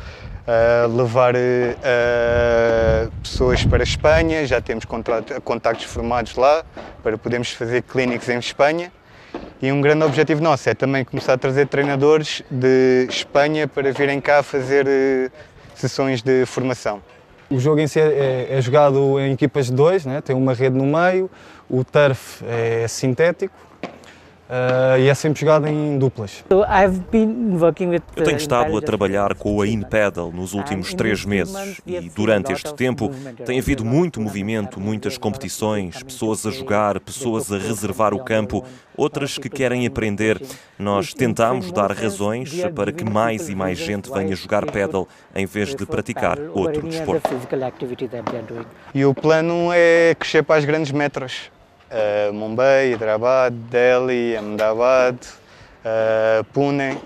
uh, 0.47 0.95
levar 0.95 1.35
uh, 1.35 3.11
pessoas 3.21 3.65
para 3.65 3.81
a 3.81 3.83
Espanha, 3.83 4.45
já 4.45 4.61
temos 4.61 4.85
contactos 5.43 5.85
formados 5.85 6.35
lá 6.35 6.63
para 7.01 7.17
podermos 7.17 7.51
fazer 7.51 7.81
clínicos 7.83 8.29
em 8.29 8.37
Espanha. 8.37 8.91
E 9.61 9.71
um 9.71 9.81
grande 9.81 10.03
objetivo 10.03 10.41
nosso 10.41 10.69
é 10.69 10.73
também 10.73 11.03
começar 11.03 11.33
a 11.33 11.37
trazer 11.37 11.67
treinadores 11.67 12.43
de 12.51 13.07
Espanha 13.09 13.67
para 13.67 13.91
virem 13.91 14.19
cá 14.19 14.43
fazer 14.43 14.85
uh, 14.85 15.31
sessões 15.75 16.21
de 16.21 16.45
formação. 16.45 17.01
O 17.49 17.59
jogo 17.59 17.79
em 17.79 17.87
si 17.87 17.99
é, 17.99 18.47
é 18.49 18.61
jogado 18.61 19.19
em 19.19 19.33
equipas 19.33 19.67
de 19.67 19.73
dois, 19.73 20.05
né? 20.05 20.21
tem 20.21 20.35
uma 20.35 20.53
rede 20.53 20.75
no 20.75 20.85
meio, 20.85 21.29
o 21.69 21.83
turf 21.83 22.43
é 22.47 22.87
sintético, 22.87 23.53
Uh, 24.49 24.99
e 24.99 25.07
é 25.07 25.13
sempre 25.13 25.39
jogado 25.39 25.67
em 25.67 25.97
duplas. 25.97 26.43
Eu 28.15 28.23
tenho 28.23 28.37
estado 28.37 28.77
a 28.77 28.81
trabalhar 28.81 29.35
com 29.35 29.61
a 29.61 29.67
InPedal 29.67 30.31
nos 30.33 30.53
últimos 30.53 30.93
três 30.93 31.23
meses 31.23 31.81
e 31.87 32.09
durante 32.09 32.51
este 32.51 32.73
tempo 32.73 33.09
tem 33.45 33.59
havido 33.59 33.85
muito 33.85 34.19
movimento, 34.19 34.81
muitas 34.81 35.17
competições, 35.17 36.03
pessoas 36.03 36.45
a 36.45 36.51
jogar, 36.51 36.99
pessoas 36.99 37.51
a 37.53 37.57
reservar 37.57 38.13
o 38.13 38.23
campo, 38.23 38.65
outras 38.97 39.37
que 39.37 39.49
querem 39.49 39.87
aprender. 39.87 40.41
Nós 40.77 41.13
tentamos 41.13 41.71
dar 41.71 41.91
razões 41.91 42.53
para 42.75 42.91
que 42.91 43.05
mais 43.05 43.47
e 43.47 43.55
mais 43.55 43.77
gente 43.77 44.11
venha 44.11 44.35
jogar 44.35 44.69
pedal 44.69 45.07
em 45.33 45.45
vez 45.45 45.73
de 45.73 45.85
praticar 45.85 46.37
outro 46.53 46.85
desporto. 46.85 47.29
E 48.93 49.05
o 49.05 49.13
plano 49.13 49.69
é 49.73 50.13
crescer 50.19 50.43
para 50.43 50.57
as 50.57 50.65
grandes 50.65 50.91
metros 50.91 51.52
uh, 51.93 52.33
Mumbai, 52.33 52.91
Hyderabad, 52.91 53.53
Delhi, 53.53 54.35
Ahmedabad, 54.35 55.15
uh, 55.85 56.43
Pune 56.45 56.97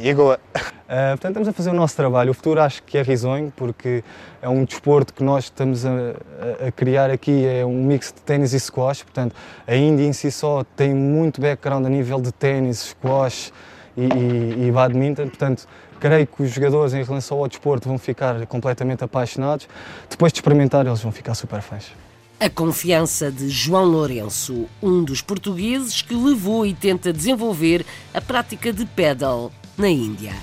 e 0.00 0.12
Goa. 0.14 0.40
Uh, 0.54 1.10
portanto, 1.10 1.28
estamos 1.28 1.48
a 1.48 1.52
fazer 1.52 1.70
o 1.70 1.74
nosso 1.74 1.94
trabalho. 1.94 2.30
O 2.30 2.34
futuro 2.34 2.60
acho 2.60 2.82
que 2.82 2.96
é 2.96 3.02
risonho, 3.02 3.52
porque 3.54 4.02
é 4.40 4.48
um 4.48 4.64
desporto 4.64 5.12
que 5.12 5.22
nós 5.22 5.44
estamos 5.44 5.84
a, 5.84 5.90
a, 5.90 6.68
a 6.68 6.72
criar 6.72 7.10
aqui, 7.10 7.46
é 7.46 7.64
um 7.64 7.84
mix 7.84 8.12
de 8.12 8.20
ténis 8.22 8.52
e 8.52 8.60
squash. 8.60 9.02
Portanto, 9.02 9.34
a 9.66 9.74
Índia 9.74 10.04
em 10.04 10.12
si 10.12 10.30
só 10.30 10.64
tem 10.76 10.94
muito 10.94 11.40
background 11.40 11.84
a 11.84 11.88
nível 11.88 12.20
de 12.20 12.32
ténis, 12.32 12.78
squash 12.78 13.52
e, 13.96 14.02
e, 14.02 14.68
e 14.68 14.72
badminton. 14.72 15.28
Portanto, 15.28 15.66
creio 16.00 16.26
que 16.26 16.42
os 16.42 16.50
jogadores 16.50 16.94
em 16.94 17.02
relação 17.02 17.38
ao 17.38 17.48
desporto 17.48 17.88
vão 17.88 17.98
ficar 17.98 18.46
completamente 18.46 19.04
apaixonados. 19.04 19.68
Depois 20.08 20.32
de 20.32 20.38
experimentar, 20.38 20.86
eles 20.86 21.00
vão 21.00 21.12
ficar 21.12 21.34
super 21.34 21.60
fãs. 21.60 22.03
A 22.44 22.50
confiança 22.50 23.32
de 23.32 23.48
João 23.48 23.86
Lourenço, 23.86 24.66
um 24.82 25.02
dos 25.02 25.22
portugueses 25.22 26.02
que 26.02 26.14
levou 26.14 26.66
e 26.66 26.74
tenta 26.74 27.10
desenvolver 27.10 27.86
a 28.12 28.20
prática 28.20 28.70
de 28.70 28.84
pedal 28.84 29.50
na 29.78 29.88
Índia. 29.88 30.34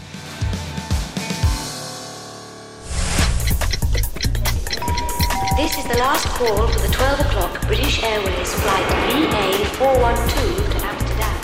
This 5.55 5.77
is 5.77 5.83
the 5.83 5.97
last 5.99 6.27
call 6.39 6.67
for 6.69 6.81
the 6.81 6.87
12 6.91 7.21
o'clock 7.21 7.67
British 7.67 8.01
Airways 8.01 8.51
flight 8.51 8.87
VA 9.05 9.63
412 9.77 10.69
to 10.71 10.77
Amsterdam. 10.87 11.35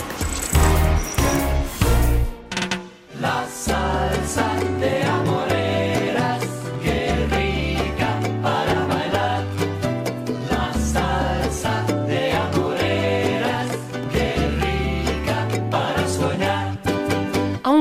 La 3.20 3.46
salsa 3.46 4.47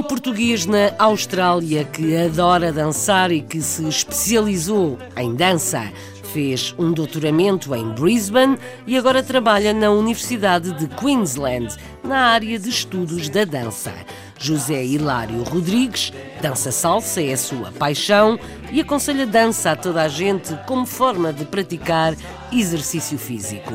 português 0.04 0.66
na 0.66 0.92
Austrália 1.00 1.84
que 1.84 2.16
adora 2.16 2.72
dançar 2.72 3.32
e 3.32 3.42
que 3.42 3.62
se 3.62 3.88
especializou 3.88 4.98
em 5.16 5.34
dança. 5.36 5.92
Fez 6.34 6.76
um 6.78 6.92
doutoramento 6.92 7.74
em 7.74 7.90
Brisbane 7.92 8.58
e 8.86 8.98
agora 8.98 9.24
trabalha 9.24 9.74
na 9.74 9.90
Universidade 9.90 10.72
de 10.74 10.88
Queensland, 10.88 11.76
na 12.04 12.28
área 12.28 12.60
de 12.60 12.70
estudos 12.70 13.30
da 13.30 13.46
dança. 13.46 13.94
José 14.40 14.86
Hilário 14.86 15.42
Rodrigues, 15.44 16.14
dança 16.42 16.72
salsa 16.72 17.22
é 17.22 17.34
a 17.34 17.38
sua 17.38 17.72
paixão 17.72 18.40
e 18.72 18.82
aconselha 18.82 19.26
dança 19.26 19.72
a 19.72 19.76
toda 19.76 20.04
a 20.04 20.08
gente 20.08 20.56
como 20.68 20.86
forma 20.86 21.34
de 21.34 21.46
praticar 21.46 22.14
exercício 22.52 23.18
físico. 23.18 23.74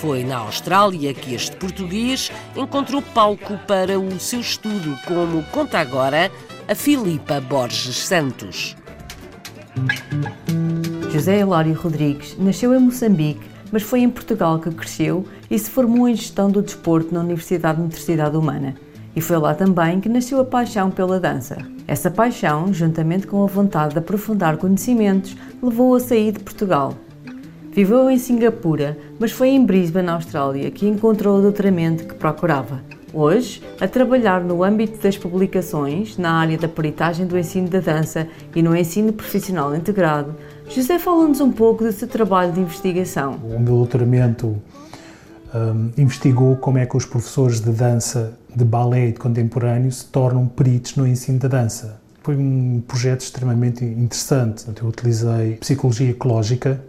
Foi 0.00 0.22
na 0.22 0.36
Austrália 0.36 1.14
que 1.14 1.34
este 1.34 1.56
português 1.56 2.30
encontrou 2.54 3.00
palco 3.00 3.58
para 3.66 3.98
o 3.98 4.20
seu 4.20 4.40
estudo, 4.40 4.94
como 5.06 5.42
conta 5.44 5.78
agora 5.78 6.30
a 6.68 6.74
Filipa 6.74 7.40
Borges 7.40 7.96
Santos. 7.96 8.76
José 11.10 11.40
Hilário 11.40 11.72
Rodrigues 11.72 12.36
nasceu 12.38 12.74
em 12.74 12.78
Moçambique, 12.78 13.40
mas 13.72 13.82
foi 13.82 14.00
em 14.00 14.10
Portugal 14.10 14.58
que 14.58 14.70
cresceu 14.70 15.24
e 15.50 15.58
se 15.58 15.70
formou 15.70 16.06
em 16.06 16.14
Gestão 16.14 16.50
do 16.50 16.60
Desporto 16.60 17.14
na 17.14 17.20
Universidade 17.20 17.78
de 17.78 17.84
Motricidade 17.84 18.36
Humana. 18.36 18.74
E 19.16 19.22
foi 19.22 19.38
lá 19.38 19.54
também 19.54 19.98
que 19.98 20.10
nasceu 20.10 20.38
a 20.38 20.44
paixão 20.44 20.90
pela 20.90 21.18
dança. 21.18 21.56
Essa 21.88 22.10
paixão, 22.10 22.70
juntamente 22.70 23.26
com 23.26 23.42
a 23.42 23.46
vontade 23.46 23.94
de 23.94 23.98
aprofundar 24.00 24.58
conhecimentos, 24.58 25.34
levou-o 25.62 25.94
a 25.94 26.00
sair 26.00 26.32
de 26.32 26.40
Portugal 26.40 26.94
Viveu 27.76 28.08
em 28.08 28.16
Singapura, 28.16 28.96
mas 29.18 29.32
foi 29.32 29.50
em 29.50 29.62
Brisbane, 29.62 30.08
Austrália, 30.08 30.70
que 30.70 30.88
encontrou 30.88 31.38
o 31.38 31.42
doutoramento 31.42 32.06
que 32.06 32.14
procurava. 32.14 32.80
Hoje, 33.12 33.62
a 33.78 33.86
trabalhar 33.86 34.42
no 34.42 34.64
âmbito 34.64 34.98
das 35.02 35.18
publicações, 35.18 36.16
na 36.16 36.32
área 36.32 36.56
da 36.56 36.68
peritagem 36.68 37.26
do 37.26 37.38
ensino 37.38 37.68
da 37.68 37.80
dança 37.80 38.26
e 38.54 38.62
no 38.62 38.74
ensino 38.74 39.12
profissional 39.12 39.76
integrado, 39.76 40.34
José 40.70 40.98
fala-nos 40.98 41.42
um 41.42 41.52
pouco 41.52 41.84
desse 41.84 42.06
trabalho 42.06 42.50
de 42.50 42.60
investigação. 42.60 43.34
O 43.44 43.60
meu 43.60 43.76
doutoramento 43.76 44.56
um, 45.54 45.90
investigou 45.98 46.56
como 46.56 46.78
é 46.78 46.86
que 46.86 46.96
os 46.96 47.04
professores 47.04 47.60
de 47.60 47.72
dança 47.72 48.38
de 48.56 48.64
balé 48.64 49.12
contemporâneo 49.12 49.92
se 49.92 50.06
tornam 50.06 50.46
peritos 50.46 50.96
no 50.96 51.06
ensino 51.06 51.38
da 51.38 51.48
dança. 51.48 52.00
Foi 52.22 52.38
um 52.38 52.82
projeto 52.88 53.20
extremamente 53.20 53.84
interessante. 53.84 54.64
Eu 54.80 54.88
utilizei 54.88 55.56
psicologia 55.56 56.08
ecológica 56.08 56.80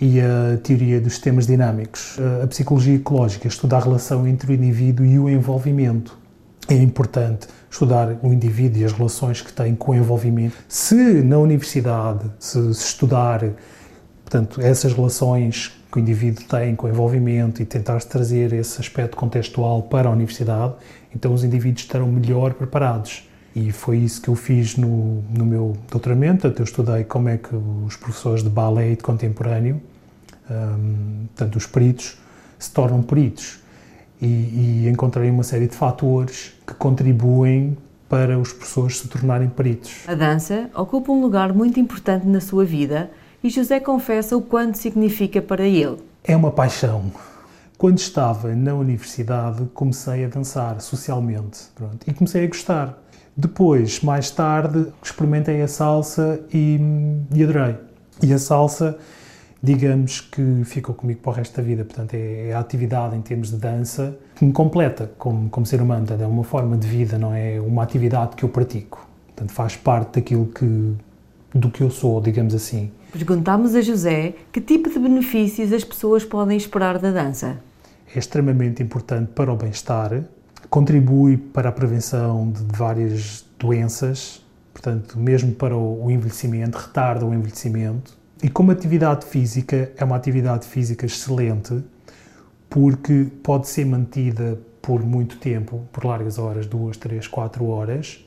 e 0.00 0.20
a 0.20 0.58
teoria 0.62 1.00
dos 1.00 1.14
sistemas 1.14 1.46
dinâmicos. 1.46 2.18
A 2.42 2.46
psicologia 2.46 2.94
ecológica 2.94 3.48
estuda 3.48 3.76
a 3.76 3.80
relação 3.80 4.26
entre 4.26 4.52
o 4.52 4.54
indivíduo 4.54 5.06
e 5.06 5.18
o 5.18 5.28
envolvimento. 5.28 6.18
É 6.68 6.74
importante 6.74 7.46
estudar 7.70 8.18
o 8.22 8.32
indivíduo 8.32 8.80
e 8.80 8.84
as 8.84 8.92
relações 8.92 9.40
que 9.40 9.52
tem 9.52 9.74
com 9.74 9.92
o 9.92 9.94
envolvimento. 9.94 10.56
Se 10.68 10.94
na 11.22 11.38
universidade 11.38 12.30
se, 12.38 12.58
estudar, 12.70 13.44
portanto, 14.24 14.60
essas 14.60 14.92
relações 14.92 15.72
que 15.90 15.98
o 15.98 16.00
indivíduo 16.00 16.44
tem 16.44 16.74
com 16.74 16.86
o 16.86 16.90
envolvimento 16.90 17.62
e 17.62 17.64
tentar 17.64 18.02
trazer 18.02 18.52
esse 18.52 18.80
aspecto 18.80 19.16
contextual 19.16 19.84
para 19.84 20.08
a 20.08 20.12
universidade, 20.12 20.74
então 21.14 21.32
os 21.32 21.44
indivíduos 21.44 21.82
estarão 21.82 22.08
melhor 22.08 22.54
preparados. 22.54 23.25
E 23.56 23.72
foi 23.72 23.96
isso 23.96 24.20
que 24.20 24.28
eu 24.28 24.34
fiz 24.34 24.76
no, 24.76 25.22
no 25.30 25.46
meu 25.46 25.74
doutoramento. 25.90 26.46
Eu 26.46 26.62
estudei 26.62 27.04
como 27.04 27.30
é 27.30 27.38
que 27.38 27.56
os 27.56 27.96
professores 27.96 28.42
de 28.42 28.50
ballet 28.50 29.02
contemporâneo, 29.02 29.80
um, 30.50 31.24
tanto 31.34 31.56
os 31.56 31.64
peritos, 31.64 32.18
se 32.58 32.70
tornam 32.70 33.02
peritos. 33.02 33.58
E, 34.20 34.26
e 34.26 34.88
encontrei 34.92 35.30
uma 35.30 35.42
série 35.42 35.68
de 35.68 35.74
fatores 35.74 36.52
que 36.66 36.74
contribuem 36.74 37.78
para 38.10 38.38
os 38.38 38.52
professores 38.52 38.98
se 38.98 39.08
tornarem 39.08 39.48
peritos. 39.48 40.04
A 40.06 40.14
dança 40.14 40.68
ocupa 40.74 41.10
um 41.10 41.22
lugar 41.22 41.54
muito 41.54 41.80
importante 41.80 42.26
na 42.26 42.42
sua 42.42 42.64
vida 42.64 43.10
e 43.42 43.48
José 43.48 43.80
confessa 43.80 44.36
o 44.36 44.42
quanto 44.42 44.76
significa 44.76 45.40
para 45.40 45.64
ele. 45.64 45.96
É 46.22 46.36
uma 46.36 46.50
paixão. 46.50 47.10
Quando 47.78 47.98
estava 47.98 48.54
na 48.54 48.74
universidade, 48.74 49.64
comecei 49.72 50.26
a 50.26 50.28
dançar 50.28 50.78
socialmente 50.82 51.60
pronto, 51.74 51.98
e 52.06 52.12
comecei 52.12 52.44
a 52.44 52.46
gostar. 52.46 53.05
Depois, 53.36 54.00
mais 54.00 54.30
tarde, 54.30 54.86
experimentei 55.02 55.60
a 55.60 55.68
salsa 55.68 56.40
e, 56.52 56.80
e 57.34 57.42
adorei. 57.42 57.76
E 58.22 58.32
a 58.32 58.38
salsa, 58.38 58.96
digamos 59.62 60.22
que 60.22 60.62
ficou 60.64 60.94
comigo 60.94 61.20
para 61.20 61.30
o 61.30 61.34
resto 61.34 61.54
da 61.56 61.62
vida. 61.62 61.84
Portanto, 61.84 62.14
é, 62.14 62.48
é 62.48 62.54
a 62.54 62.60
atividade 62.60 63.14
em 63.14 63.20
termos 63.20 63.50
de 63.50 63.56
dança 63.56 64.16
que 64.34 64.44
me 64.44 64.52
completa 64.52 65.10
como, 65.18 65.50
como 65.50 65.66
ser 65.66 65.82
humano. 65.82 66.06
Portanto, 66.06 66.22
é 66.22 66.26
uma 66.26 66.44
forma 66.44 66.78
de 66.78 66.88
vida, 66.88 67.18
não 67.18 67.34
é 67.34 67.60
uma 67.60 67.82
atividade 67.82 68.36
que 68.36 68.42
eu 68.42 68.48
pratico. 68.48 69.06
Portanto, 69.26 69.52
faz 69.52 69.76
parte 69.76 70.14
daquilo 70.14 70.46
que, 70.46 70.94
do 71.54 71.70
que 71.70 71.82
eu 71.82 71.90
sou, 71.90 72.22
digamos 72.22 72.54
assim. 72.54 72.90
Perguntámos 73.12 73.74
a 73.74 73.82
José 73.82 74.34
que 74.50 74.62
tipo 74.62 74.88
de 74.88 74.98
benefícios 74.98 75.74
as 75.74 75.84
pessoas 75.84 76.24
podem 76.24 76.56
esperar 76.56 76.98
da 76.98 77.10
dança. 77.10 77.58
É 78.14 78.18
extremamente 78.18 78.82
importante 78.82 79.32
para 79.34 79.52
o 79.52 79.56
bem-estar, 79.56 80.24
contribui 80.76 81.38
para 81.38 81.70
a 81.70 81.72
prevenção 81.72 82.50
de 82.50 82.62
várias 82.76 83.46
doenças, 83.58 84.44
portanto, 84.74 85.18
mesmo 85.18 85.52
para 85.52 85.74
o 85.74 86.10
envelhecimento, 86.10 86.76
retarda 86.76 87.24
o 87.24 87.32
envelhecimento. 87.32 88.14
E 88.42 88.50
como 88.50 88.70
atividade 88.70 89.24
física, 89.24 89.90
é 89.96 90.04
uma 90.04 90.16
atividade 90.16 90.66
física 90.66 91.06
excelente, 91.06 91.82
porque 92.68 93.28
pode 93.42 93.68
ser 93.68 93.86
mantida 93.86 94.58
por 94.82 95.02
muito 95.02 95.38
tempo, 95.38 95.88
por 95.90 96.04
largas 96.04 96.38
horas, 96.38 96.66
duas, 96.66 96.98
três, 96.98 97.26
quatro 97.26 97.64
horas, 97.68 98.22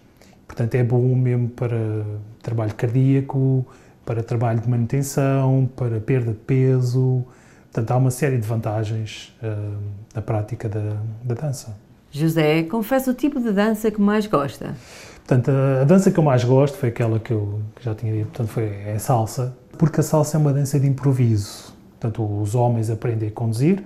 Portanto, 0.47 0.73
é 0.73 0.83
bom 0.83 1.13
mesmo 1.13 1.47
para 1.49 2.03
trabalho 2.41 2.73
cardíaco, 2.73 3.67
para 4.03 4.23
trabalho 4.23 4.59
de 4.59 4.67
manutenção, 4.67 5.69
para 5.75 5.99
perda 5.99 6.31
de 6.31 6.39
peso. 6.39 7.23
Portanto, 7.65 7.91
há 7.91 7.97
uma 7.97 8.09
série 8.09 8.39
de 8.39 8.47
vantagens 8.47 9.31
uh, 9.43 9.77
na 10.15 10.23
prática 10.23 10.67
da, 10.67 10.97
da 11.23 11.35
dança. 11.35 11.77
José, 12.12 12.63
confessa 12.63 13.12
o 13.12 13.13
tipo 13.13 13.39
de 13.39 13.52
dança 13.52 13.91
que 13.91 14.02
mais 14.02 14.26
gosta. 14.26 14.76
Portanto, 15.17 15.52
a, 15.52 15.82
a 15.82 15.84
dança 15.84 16.10
que 16.12 16.17
eu 16.17 16.24
mais 16.24 16.43
gosto 16.43 16.78
foi 16.78 16.89
aquela 16.89 17.19
que 17.19 17.32
eu 17.32 17.60
que 17.76 17.86
já 17.86 17.93
tinha 17.93 18.12
dito, 18.12 18.28
portanto, 18.28 18.48
foi 18.48 18.63
é 18.63 18.93
a 18.95 19.00
salsa, 19.00 19.56
porque 19.78 20.00
a 20.00 20.04
salsa 20.04 20.38
é 20.38 20.39
uma 20.39 20.52
dança 20.52 20.80
de 20.80 20.88
improviso. 20.88 21.74
Portanto, 22.00 22.41
os 22.41 22.56
homens 22.56 22.89
aprendem 22.89 23.30
a 23.30 23.32
conduzir, 23.32 23.84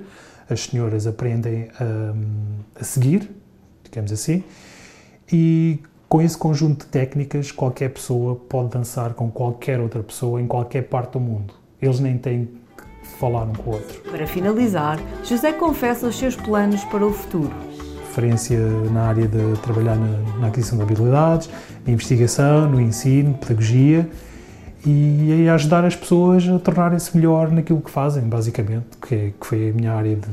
as 0.49 0.61
senhoras 0.61 1.05
aprendem 1.05 1.69
a, 1.79 2.79
a 2.79 2.83
seguir, 2.83 3.29
digamos 3.83 4.11
assim, 4.11 4.43
e 5.31 5.79
com 6.13 6.21
esse 6.21 6.37
conjunto 6.37 6.85
de 6.85 6.91
técnicas, 6.91 7.51
qualquer 7.51 7.89
pessoa 7.89 8.35
pode 8.35 8.69
dançar 8.69 9.15
com 9.15 9.31
qualquer 9.31 9.79
outra 9.79 10.03
pessoa 10.03 10.39
em 10.39 10.45
qualquer 10.45 10.83
parte 10.83 11.13
do 11.13 11.19
mundo. 11.19 11.55
Eles 11.81 11.99
nem 11.99 12.19
têm 12.19 12.45
que 12.77 13.07
falar 13.17 13.45
um 13.45 13.53
com 13.53 13.71
o 13.71 13.73
outro. 13.73 13.99
Para 14.11 14.27
finalizar, 14.27 14.99
José 15.23 15.51
confessa 15.51 16.05
os 16.05 16.15
seus 16.15 16.35
planos 16.35 16.83
para 16.83 17.03
o 17.03 17.11
futuro. 17.11 17.51
Referência 18.13 18.59
na 18.91 19.07
área 19.07 19.27
de 19.27 19.57
trabalhar 19.63 19.95
na, 19.95 20.39
na 20.39 20.47
aquisição 20.49 20.77
de 20.77 20.83
habilidades, 20.83 21.49
na 21.83 21.91
investigação, 21.91 22.69
no 22.69 22.79
ensino, 22.79 23.33
pedagogia 23.33 24.07
e 24.85 25.49
ajudar 25.49 25.83
as 25.83 25.95
pessoas 25.95 26.47
a 26.47 26.59
tornarem-se 26.59 27.17
melhor 27.17 27.49
naquilo 27.49 27.81
que 27.81 27.89
fazem, 27.89 28.21
basicamente, 28.21 28.85
que, 29.01 29.15
é, 29.15 29.31
que 29.39 29.47
foi 29.47 29.71
a 29.71 29.73
minha 29.73 29.93
área 29.93 30.15
de, 30.15 30.27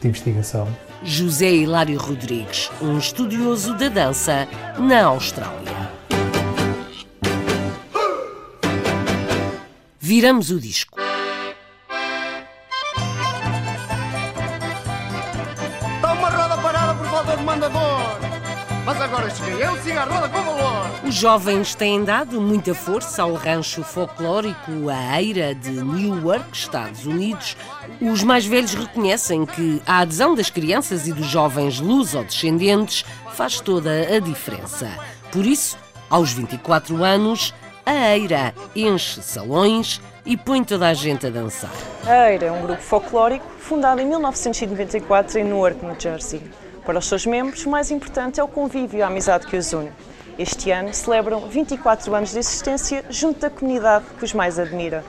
de 0.00 0.08
investigação. 0.08 0.66
José 1.02 1.52
Hilário 1.52 1.98
Rodrigues, 1.98 2.70
um 2.80 2.96
estudioso 2.96 3.76
da 3.76 3.90
dança 3.90 4.48
na 4.78 5.04
Austrália. 5.04 5.90
Viramos 10.00 10.50
o 10.50 10.58
disco. 10.58 11.05
Os 21.16 21.22
jovens 21.22 21.74
têm 21.74 22.04
dado 22.04 22.42
muita 22.42 22.74
força 22.74 23.22
ao 23.22 23.32
rancho 23.32 23.82
folclórico 23.82 24.90
A 24.90 25.22
Eira 25.22 25.54
de 25.54 25.70
Newark, 25.70 26.44
Estados 26.52 27.06
Unidos. 27.06 27.56
Os 28.02 28.22
mais 28.22 28.44
velhos 28.44 28.74
reconhecem 28.74 29.46
que 29.46 29.80
a 29.86 30.00
adesão 30.00 30.34
das 30.34 30.50
crianças 30.50 31.08
e 31.08 31.14
dos 31.14 31.24
jovens 31.24 31.80
luso-descendentes 31.80 33.02
faz 33.32 33.60
toda 33.60 34.14
a 34.14 34.20
diferença. 34.20 34.90
Por 35.32 35.46
isso, 35.46 35.78
aos 36.10 36.34
24 36.34 37.02
anos, 37.02 37.54
a 37.86 38.14
Eira 38.14 38.52
enche 38.76 39.22
salões 39.22 40.02
e 40.26 40.36
põe 40.36 40.62
toda 40.62 40.86
a 40.86 40.92
gente 40.92 41.26
a 41.26 41.30
dançar. 41.30 41.72
A 42.06 42.30
Eira 42.30 42.48
é 42.48 42.52
um 42.52 42.60
grupo 42.60 42.82
folclórico 42.82 43.46
fundado 43.58 44.02
em 44.02 44.04
1994 44.04 45.38
em 45.38 45.44
Newark, 45.44 45.82
New 45.82 45.98
Jersey. 45.98 46.42
Para 46.84 46.98
os 46.98 47.06
seus 47.06 47.24
membros, 47.24 47.64
o 47.64 47.70
mais 47.70 47.90
importante 47.90 48.38
é 48.38 48.44
o 48.44 48.48
convívio 48.48 48.98
e 48.98 49.02
a 49.02 49.06
amizade 49.06 49.46
que 49.46 49.56
os 49.56 49.72
une. 49.72 49.90
Este 50.38 50.70
ano 50.70 50.92
celebram 50.92 51.48
24 51.48 52.14
anos 52.14 52.30
de 52.30 52.38
existência 52.38 53.04
junto 53.08 53.40
da 53.40 53.50
comunidade 53.50 54.04
que 54.18 54.24
os 54.24 54.32
mais 54.32 54.58
admira. 54.58 55.04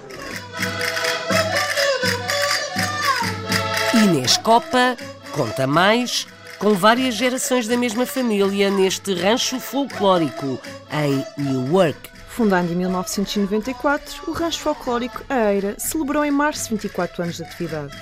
Inês 3.93 4.37
Copa 4.37 4.95
conta 5.31 5.67
mais 5.67 6.27
com 6.59 6.73
várias 6.73 7.15
gerações 7.15 7.67
da 7.67 7.77
mesma 7.77 8.05
família 8.05 8.69
neste 8.69 9.13
rancho 9.13 9.59
folclórico 9.59 10.59
em 10.91 11.25
Newark. 11.37 12.09
Fundado 12.29 12.71
em 12.71 12.75
1994, 12.75 14.23
o 14.27 14.31
rancho 14.31 14.59
folclórico 14.59 15.23
A 15.27 15.53
Eira 15.53 15.75
celebrou 15.77 16.23
em 16.23 16.31
março 16.31 16.69
24 16.69 17.23
anos 17.23 17.37
de 17.37 17.43
atividade 17.43 17.95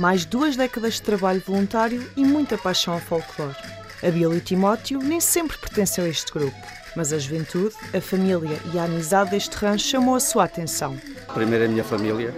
mais 0.00 0.24
duas 0.24 0.56
décadas 0.56 0.94
de 0.94 1.02
trabalho 1.02 1.42
voluntário 1.46 2.10
e 2.16 2.24
muita 2.24 2.56
paixão 2.56 2.94
ao 2.94 3.00
folclore. 3.00 3.54
A 4.02 4.10
Bíblia 4.10 4.38
e 4.38 4.40
Timóteo 4.40 4.98
nem 4.98 5.20
sempre 5.20 5.58
pertencem 5.58 6.02
a 6.02 6.08
este 6.08 6.32
grupo, 6.32 6.56
mas 6.96 7.12
a 7.12 7.18
juventude, 7.18 7.74
a 7.94 8.00
família 8.00 8.58
e 8.72 8.78
a 8.78 8.84
amizade 8.84 9.32
deste 9.32 9.54
rancho 9.56 9.86
chamou 9.86 10.14
a 10.14 10.20
sua 10.20 10.44
atenção. 10.44 10.96
Primeiro 11.34 11.66
a 11.66 11.68
minha 11.68 11.84
família, 11.84 12.34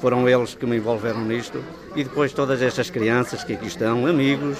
foram 0.00 0.28
eles 0.28 0.56
que 0.56 0.66
me 0.66 0.76
envolveram 0.76 1.24
nisto, 1.24 1.62
e 1.94 2.02
depois 2.02 2.32
todas 2.32 2.60
estas 2.60 2.90
crianças 2.90 3.44
que 3.44 3.52
aqui 3.52 3.68
estão, 3.68 4.08
amigos, 4.08 4.58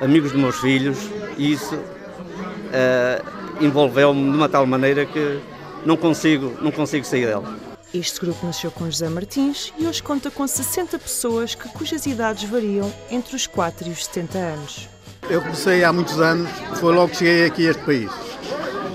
amigos 0.00 0.30
dos 0.30 0.40
meus 0.40 0.60
filhos, 0.60 0.98
e 1.36 1.50
isso 1.50 1.74
uh, 1.74 3.60
envolveu-me 3.60 4.30
de 4.30 4.36
uma 4.36 4.48
tal 4.48 4.64
maneira 4.66 5.04
que 5.04 5.40
não 5.84 5.96
consigo, 5.96 6.56
não 6.62 6.70
consigo 6.70 7.04
sair 7.04 7.26
dela. 7.26 7.58
Este 7.92 8.20
grupo 8.20 8.46
nasceu 8.46 8.70
com 8.70 8.84
José 8.84 9.08
Martins 9.08 9.72
e 9.76 9.84
hoje 9.84 10.00
conta 10.00 10.30
com 10.30 10.46
60 10.46 10.96
pessoas 11.00 11.56
que, 11.56 11.68
cujas 11.70 12.06
idades 12.06 12.48
variam 12.48 12.92
entre 13.10 13.34
os 13.34 13.48
4 13.48 13.88
e 13.88 13.90
os 13.90 14.04
70 14.04 14.38
anos. 14.38 14.88
Eu 15.30 15.42
comecei 15.42 15.84
há 15.84 15.92
muitos 15.92 16.20
anos, 16.20 16.48
foi 16.76 16.94
logo 16.94 17.08
que 17.08 17.16
cheguei 17.18 17.46
aqui 17.46 17.66
a 17.66 17.70
este 17.70 17.82
país. 17.82 18.10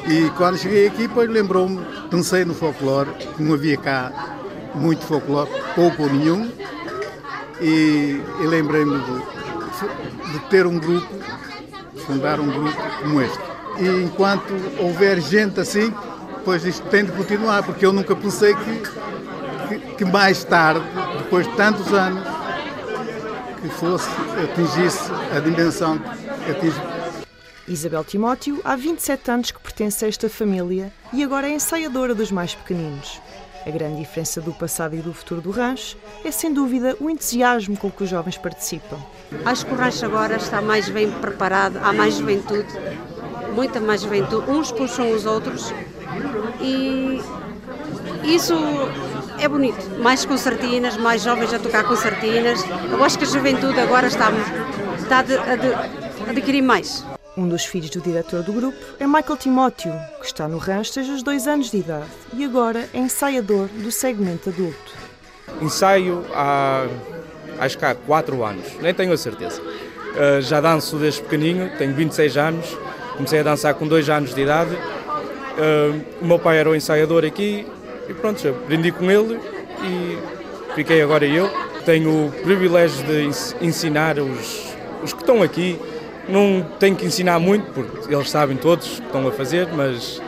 E 0.07 0.29
quando 0.31 0.57
cheguei 0.57 0.88
aqui, 0.88 1.07
pois 1.07 1.29
lembrou-me, 1.29 1.79
pensei 2.09 2.43
no 2.43 2.53
folclore, 2.53 3.09
que 3.36 3.43
não 3.43 3.53
havia 3.53 3.77
cá 3.77 4.12
muito 4.73 5.05
folclore, 5.05 5.49
pouco 5.75 6.03
ou 6.03 6.09
nenhum, 6.09 6.51
e, 7.62 8.21
e 8.41 8.47
lembrei-me 8.47 8.99
de, 8.99 10.31
de 10.31 10.39
ter 10.49 10.65
um 10.65 10.79
grupo, 10.79 11.07
fundar 12.05 12.39
um 12.39 12.49
grupo 12.49 12.77
como 13.01 13.21
este. 13.21 13.39
E 13.79 14.03
enquanto 14.03 14.53
houver 14.79 15.21
gente 15.21 15.59
assim, 15.59 15.93
pois 16.43 16.65
isto 16.65 16.88
tem 16.89 17.05
de 17.05 17.12
continuar, 17.12 17.63
porque 17.63 17.86
eu 17.86 17.93
nunca 17.93 18.15
pensei 18.15 18.55
que, 18.55 18.83
que, 19.67 19.95
que 19.97 20.05
mais 20.05 20.43
tarde, 20.43 20.83
depois 21.19 21.47
de 21.47 21.53
tantos 21.55 21.93
anos, 21.93 22.32
que 23.63 23.69
fosse, 23.69 24.10
atingisse 24.43 25.10
a 25.36 25.39
dimensão 25.39 25.97
que 25.97 26.52
atinge. 26.52 26.82
Isabel 27.65 28.04
Timóteo 28.04 28.60
há 28.65 28.76
27 28.76 29.32
anos 29.32 29.52
que 29.52 29.60
pertence 29.60 30.04
a 30.04 30.10
esta 30.10 30.30
família 30.30 30.91
e 31.13 31.23
agora 31.23 31.47
é 31.47 31.52
ensaiadora 31.52 32.13
dos 32.13 32.30
mais 32.30 32.54
pequeninos. 32.54 33.21
A 33.65 33.69
grande 33.69 33.99
diferença 33.99 34.41
do 34.41 34.52
passado 34.52 34.97
e 34.97 34.99
do 34.99 35.13
futuro 35.13 35.39
do 35.39 35.49
rancho 35.49 35.97
é, 36.26 36.30
sem 36.30 36.54
dúvida, 36.54 36.97
o 36.99 37.10
entusiasmo 37.10 37.78
com 37.78 37.89
que 37.89 38.04
os 38.04 38.10
jovens 38.10 38.38
participam. 38.38 38.97
Acho 39.45 39.65
que 39.65 39.73
o 39.73 39.78
rancho 39.78 40.06
agora 40.06 40.36
está 40.36 40.62
mais 40.62 40.89
bem 40.89 41.10
preparado, 41.10 41.80
há 41.82 41.93
mais 41.93 42.15
juventude, 42.15 42.67
muita 43.56 43.80
mais 43.80 44.02
juventude. 44.02 44.52
Uns 44.52 44.73
puxam 44.73 45.10
os 45.13 45.26
outros 45.26 45.73
e 46.60 47.21
isso 48.26 48.54
é 49.43 49.47
bonito. 49.47 49.99
Mais 49.99 50.25
concertinas, 50.25 50.95
mais 50.95 51.21
jovens 51.21 51.53
a 51.53 51.60
tocar 51.60 51.84
concertinas. 51.84 52.63
Eu 52.89 53.03
acho 53.03 53.17
que 53.17 53.25
a 53.25 53.27
juventude 53.27 53.77
agora 53.79 54.08
está, 54.08 54.32
está 54.97 55.19
a, 55.19 55.21
de, 55.21 55.38
a, 55.38 55.56
de, 55.56 55.73
a 55.73 56.29
adquirir 56.29 56.62
mais. 56.62 57.06
Um 57.36 57.49
dos 57.49 57.65
filhos 57.65 57.89
do 57.89 57.99
diretor 57.99 58.41
do 58.43 58.53
grupo 58.53 58.77
é 58.99 59.06
Michael 59.06 59.38
Timóteo, 59.38 59.93
que 60.19 60.27
está 60.27 60.47
no 60.47 60.58
rancho 60.58 60.95
desde 60.95 61.12
os 61.12 61.23
dois 61.23 61.47
anos 61.47 61.71
de 61.71 61.77
idade 61.77 62.06
e 62.34 62.45
agora 62.45 62.88
é 62.93 62.97
ensaiador 62.97 63.67
do 63.67 63.91
segmento 63.91 64.49
adulto. 64.49 64.93
Ensaio 65.62 66.23
há, 66.34 66.86
acho 67.60 67.77
que 67.77 67.86
há 67.86 67.95
quatro 67.95 68.43
anos, 68.43 68.65
nem 68.82 68.93
tenho 68.93 69.12
a 69.12 69.17
certeza. 69.17 69.62
Uh, 69.62 70.41
já 70.41 70.62
danço 70.62 70.95
desde 70.97 71.21
pequenino, 71.21 71.69
tenho 71.77 71.93
26 71.93 72.38
anos, 72.38 72.77
comecei 73.17 73.39
a 73.39 73.43
dançar 73.43 73.73
com 73.73 73.88
dois 73.88 74.10
anos 74.10 74.34
de 74.34 74.41
idade 74.41 74.77
Uh, 75.53 76.03
o 76.19 76.25
meu 76.25 76.39
pai 76.39 76.58
era 76.58 76.67
o 76.67 76.75
ensaiador 76.75 77.23
aqui 77.23 77.63
e 78.07 78.13
pronto, 78.13 78.47
aprendi 78.47 78.91
com 78.91 79.09
ele 79.09 79.39
e 79.83 80.17
fiquei 80.75 81.01
agora 81.01 81.25
eu. 81.25 81.49
Tenho 81.85 82.27
o 82.27 82.31
privilégio 82.31 83.05
de 83.05 83.29
ensinar 83.65 84.17
os, 84.17 84.73
os 85.03 85.13
que 85.13 85.21
estão 85.21 85.41
aqui. 85.41 85.79
Não 86.27 86.65
tenho 86.79 86.95
que 86.95 87.05
ensinar 87.05 87.37
muito, 87.39 87.71
porque 87.73 88.13
eles 88.13 88.29
sabem 88.29 88.55
todos 88.55 88.97
o 88.97 89.01
que 89.01 89.07
estão 89.07 89.27
a 89.27 89.31
fazer, 89.31 89.67
mas 89.73 90.21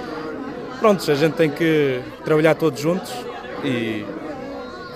pronto, 0.79 1.09
a 1.09 1.15
gente 1.15 1.33
tem 1.33 1.49
que 1.49 2.01
trabalhar 2.25 2.55
todos 2.55 2.81
juntos 2.81 3.13
e 3.63 4.05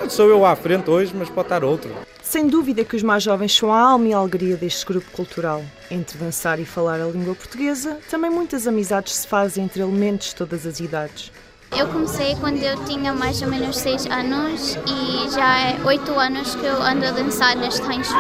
sou 0.10 0.30
eu 0.30 0.46
à 0.46 0.56
frente 0.56 0.90
hoje, 0.90 1.14
mas 1.16 1.30
pode 1.30 1.46
estar 1.46 1.64
outro. 1.64 1.90
Sem 2.22 2.48
dúvida 2.48 2.86
que 2.86 2.96
os 2.96 3.02
mais 3.02 3.24
jovens 3.24 3.56
são 3.56 3.74
a 3.74 3.80
alma 3.80 4.08
e 4.08 4.14
a 4.14 4.18
alegria 4.18 4.56
deste 4.56 4.86
grupo 4.86 5.10
cultural. 5.12 5.64
Entre 5.90 6.18
dançar 6.18 6.60
e 6.60 6.66
falar 6.66 7.02
a 7.02 7.08
língua 7.08 7.34
portuguesa, 7.34 7.98
também 8.10 8.30
muitas 8.30 8.68
amizades 8.68 9.16
se 9.16 9.28
fazem 9.28 9.64
entre 9.64 9.82
elementos 9.82 10.28
de 10.28 10.36
todas 10.36 10.68
as 10.68 10.80
idades. 10.80 11.32
Eu 11.78 11.88
comecei 11.88 12.36
quando 12.36 12.62
eu 12.62 12.84
tinha 12.86 13.14
mais 13.14 13.42
ou 13.42 13.48
menos 13.48 13.78
6 13.78 14.08
anos 14.08 14.76
e 14.88 15.30
já 15.30 15.60
é 15.60 15.80
8 15.84 16.20
anos 16.20 16.56
que 16.56 16.66
eu 16.66 16.82
ando 16.82 17.06
a 17.06 17.12
dançar 17.12 17.56
neste 17.56 17.82
rancho. 17.82 18.14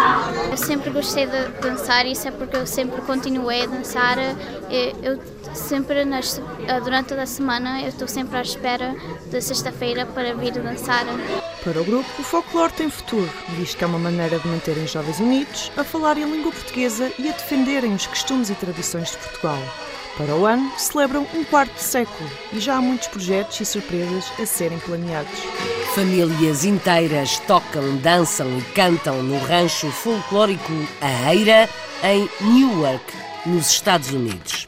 Eu 0.49 0.57
sempre 0.57 0.89
gostei 0.91 1.25
de 1.25 1.47
dançar, 1.61 2.05
isso 2.05 2.27
é 2.27 2.31
porque 2.31 2.55
eu 2.55 2.65
sempre 2.65 3.01
continuei 3.01 3.63
a 3.63 3.65
dançar. 3.65 4.17
Eu 5.01 5.19
sempre, 5.53 6.05
durante 6.83 7.13
a 7.15 7.25
semana, 7.25 7.81
eu 7.81 7.89
estou 7.89 8.07
sempre 8.07 8.37
à 8.37 8.41
espera 8.41 8.95
da 9.31 9.41
sexta-feira 9.41 10.05
para 10.05 10.33
vir 10.35 10.53
dançar. 10.53 11.03
Para 11.63 11.81
o 11.81 11.83
grupo, 11.83 12.09
o 12.17 12.23
folclore 12.23 12.71
tem 12.71 12.89
futuro, 12.89 13.29
visto 13.49 13.77
que 13.77 13.83
é 13.83 13.87
uma 13.87 13.99
maneira 13.99 14.39
de 14.39 14.47
manterem 14.47 14.87
jovens 14.87 15.19
unidos, 15.19 15.69
a 15.75 15.83
falarem 15.83 16.23
a 16.23 16.27
língua 16.27 16.51
portuguesa 16.51 17.11
e 17.19 17.27
a 17.27 17.33
defenderem 17.33 17.93
os 17.93 18.07
costumes 18.07 18.49
e 18.49 18.55
tradições 18.55 19.11
de 19.11 19.17
Portugal. 19.17 19.59
Para 20.18 20.36
o 20.36 20.45
ano, 20.45 20.72
celebram 20.78 21.26
um 21.34 21.43
quarto 21.45 21.74
de 21.74 21.82
século 21.82 22.30
e 22.51 22.60
já 22.60 22.76
há 22.76 22.82
muitos 22.82 23.07
projetos 23.07 23.60
e 23.62 23.66
surpresas 23.66 24.32
a 24.39 24.45
serem 24.45 24.80
planeados. 24.80 25.39
Famílias 25.95 26.66
inteiras 26.66 27.39
tocam, 27.39 27.97
dançam 27.97 28.57
e 28.57 28.62
cantam 28.74 29.24
no 29.24 29.39
rancho 29.39 29.89
folclórico 29.91 30.74
A 31.01 31.34
Eira, 31.34 31.70
em 32.03 32.30
Newark, 32.41 33.03
nos 33.45 33.70
Estados 33.70 34.12
Unidos. 34.12 34.68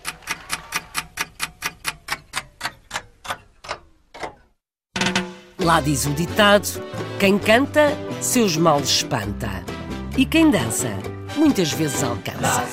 Lá 5.60 5.80
diz 5.80 6.06
o 6.06 6.10
ditado: 6.12 6.82
quem 7.20 7.38
canta, 7.38 7.96
seus 8.20 8.58
males 8.58 8.90
espanta. 8.90 9.64
E 10.18 10.26
quem 10.26 10.50
dança, 10.50 10.90
muitas 11.38 11.72
vezes 11.72 12.04
alcança. 12.04 12.66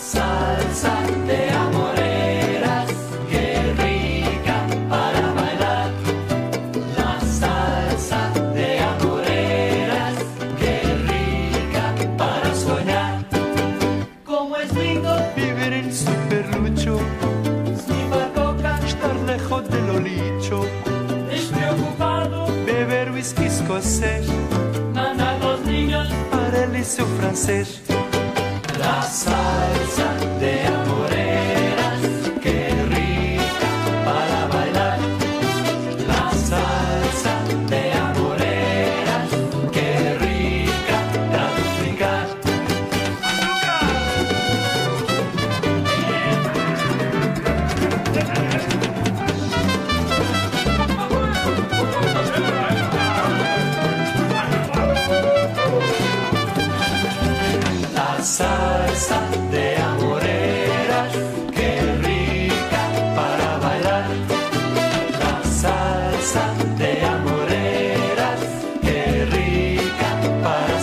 El 26.96 27.30
liceo 27.30 29.47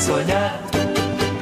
soñar. 0.06 0.60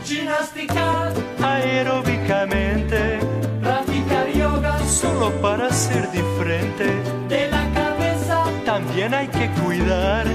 Gimnasticar 0.06 1.12
aeróbicamente, 1.42 3.20
practicar 3.62 4.28
yoga 4.32 4.80
solo 4.86 5.32
para 5.42 5.70
ser 5.72 6.10
diferente. 6.12 6.86
De 7.28 7.50
la 7.50 7.64
cabeza 7.80 8.38
también 8.66 9.14
hay 9.14 9.28
que 9.28 9.50
cuidar. 9.62 10.26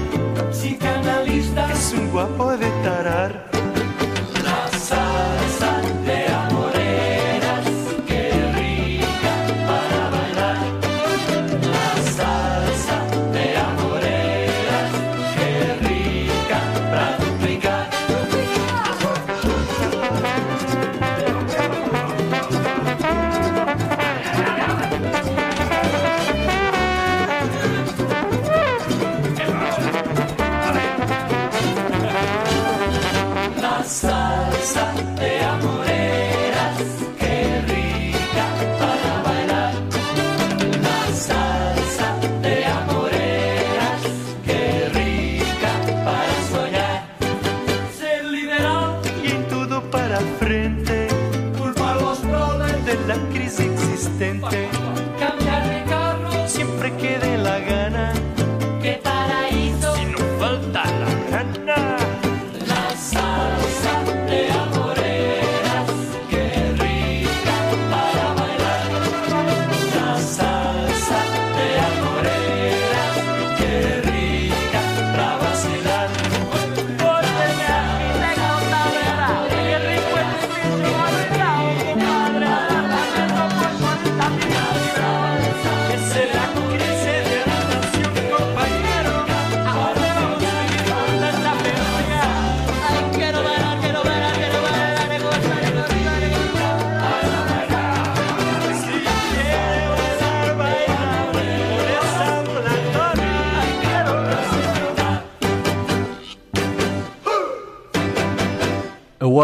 Psicanalista 0.51 1.71
es 1.71 1.93
un 1.93 2.11
guapo 2.11 2.55
de 2.57 2.69
tarar. 2.83 3.58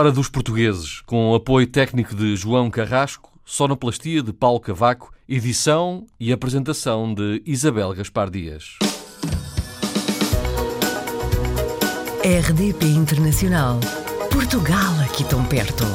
Hora 0.05 0.13
dos 0.13 0.29
Portugueses, 0.29 1.01
com 1.01 1.33
apoio 1.33 1.65
técnico 1.65 2.13
de 2.13 2.35
João 2.35 2.69
Carrasco, 2.69 3.39
sonoplastia 3.43 4.21
de 4.21 4.31
Paulo 4.31 4.59
Cavaco, 4.59 5.11
edição 5.27 6.05
e 6.19 6.31
apresentação 6.31 7.11
de 7.11 7.41
Isabel 7.43 7.91
Gaspar 7.91 8.29
Dias. 8.29 8.77
RDP 12.23 12.85
Internacional. 12.85 13.79
Portugal 14.31 14.93
aqui 15.03 15.23
tão 15.23 15.43
perto. 15.43 15.85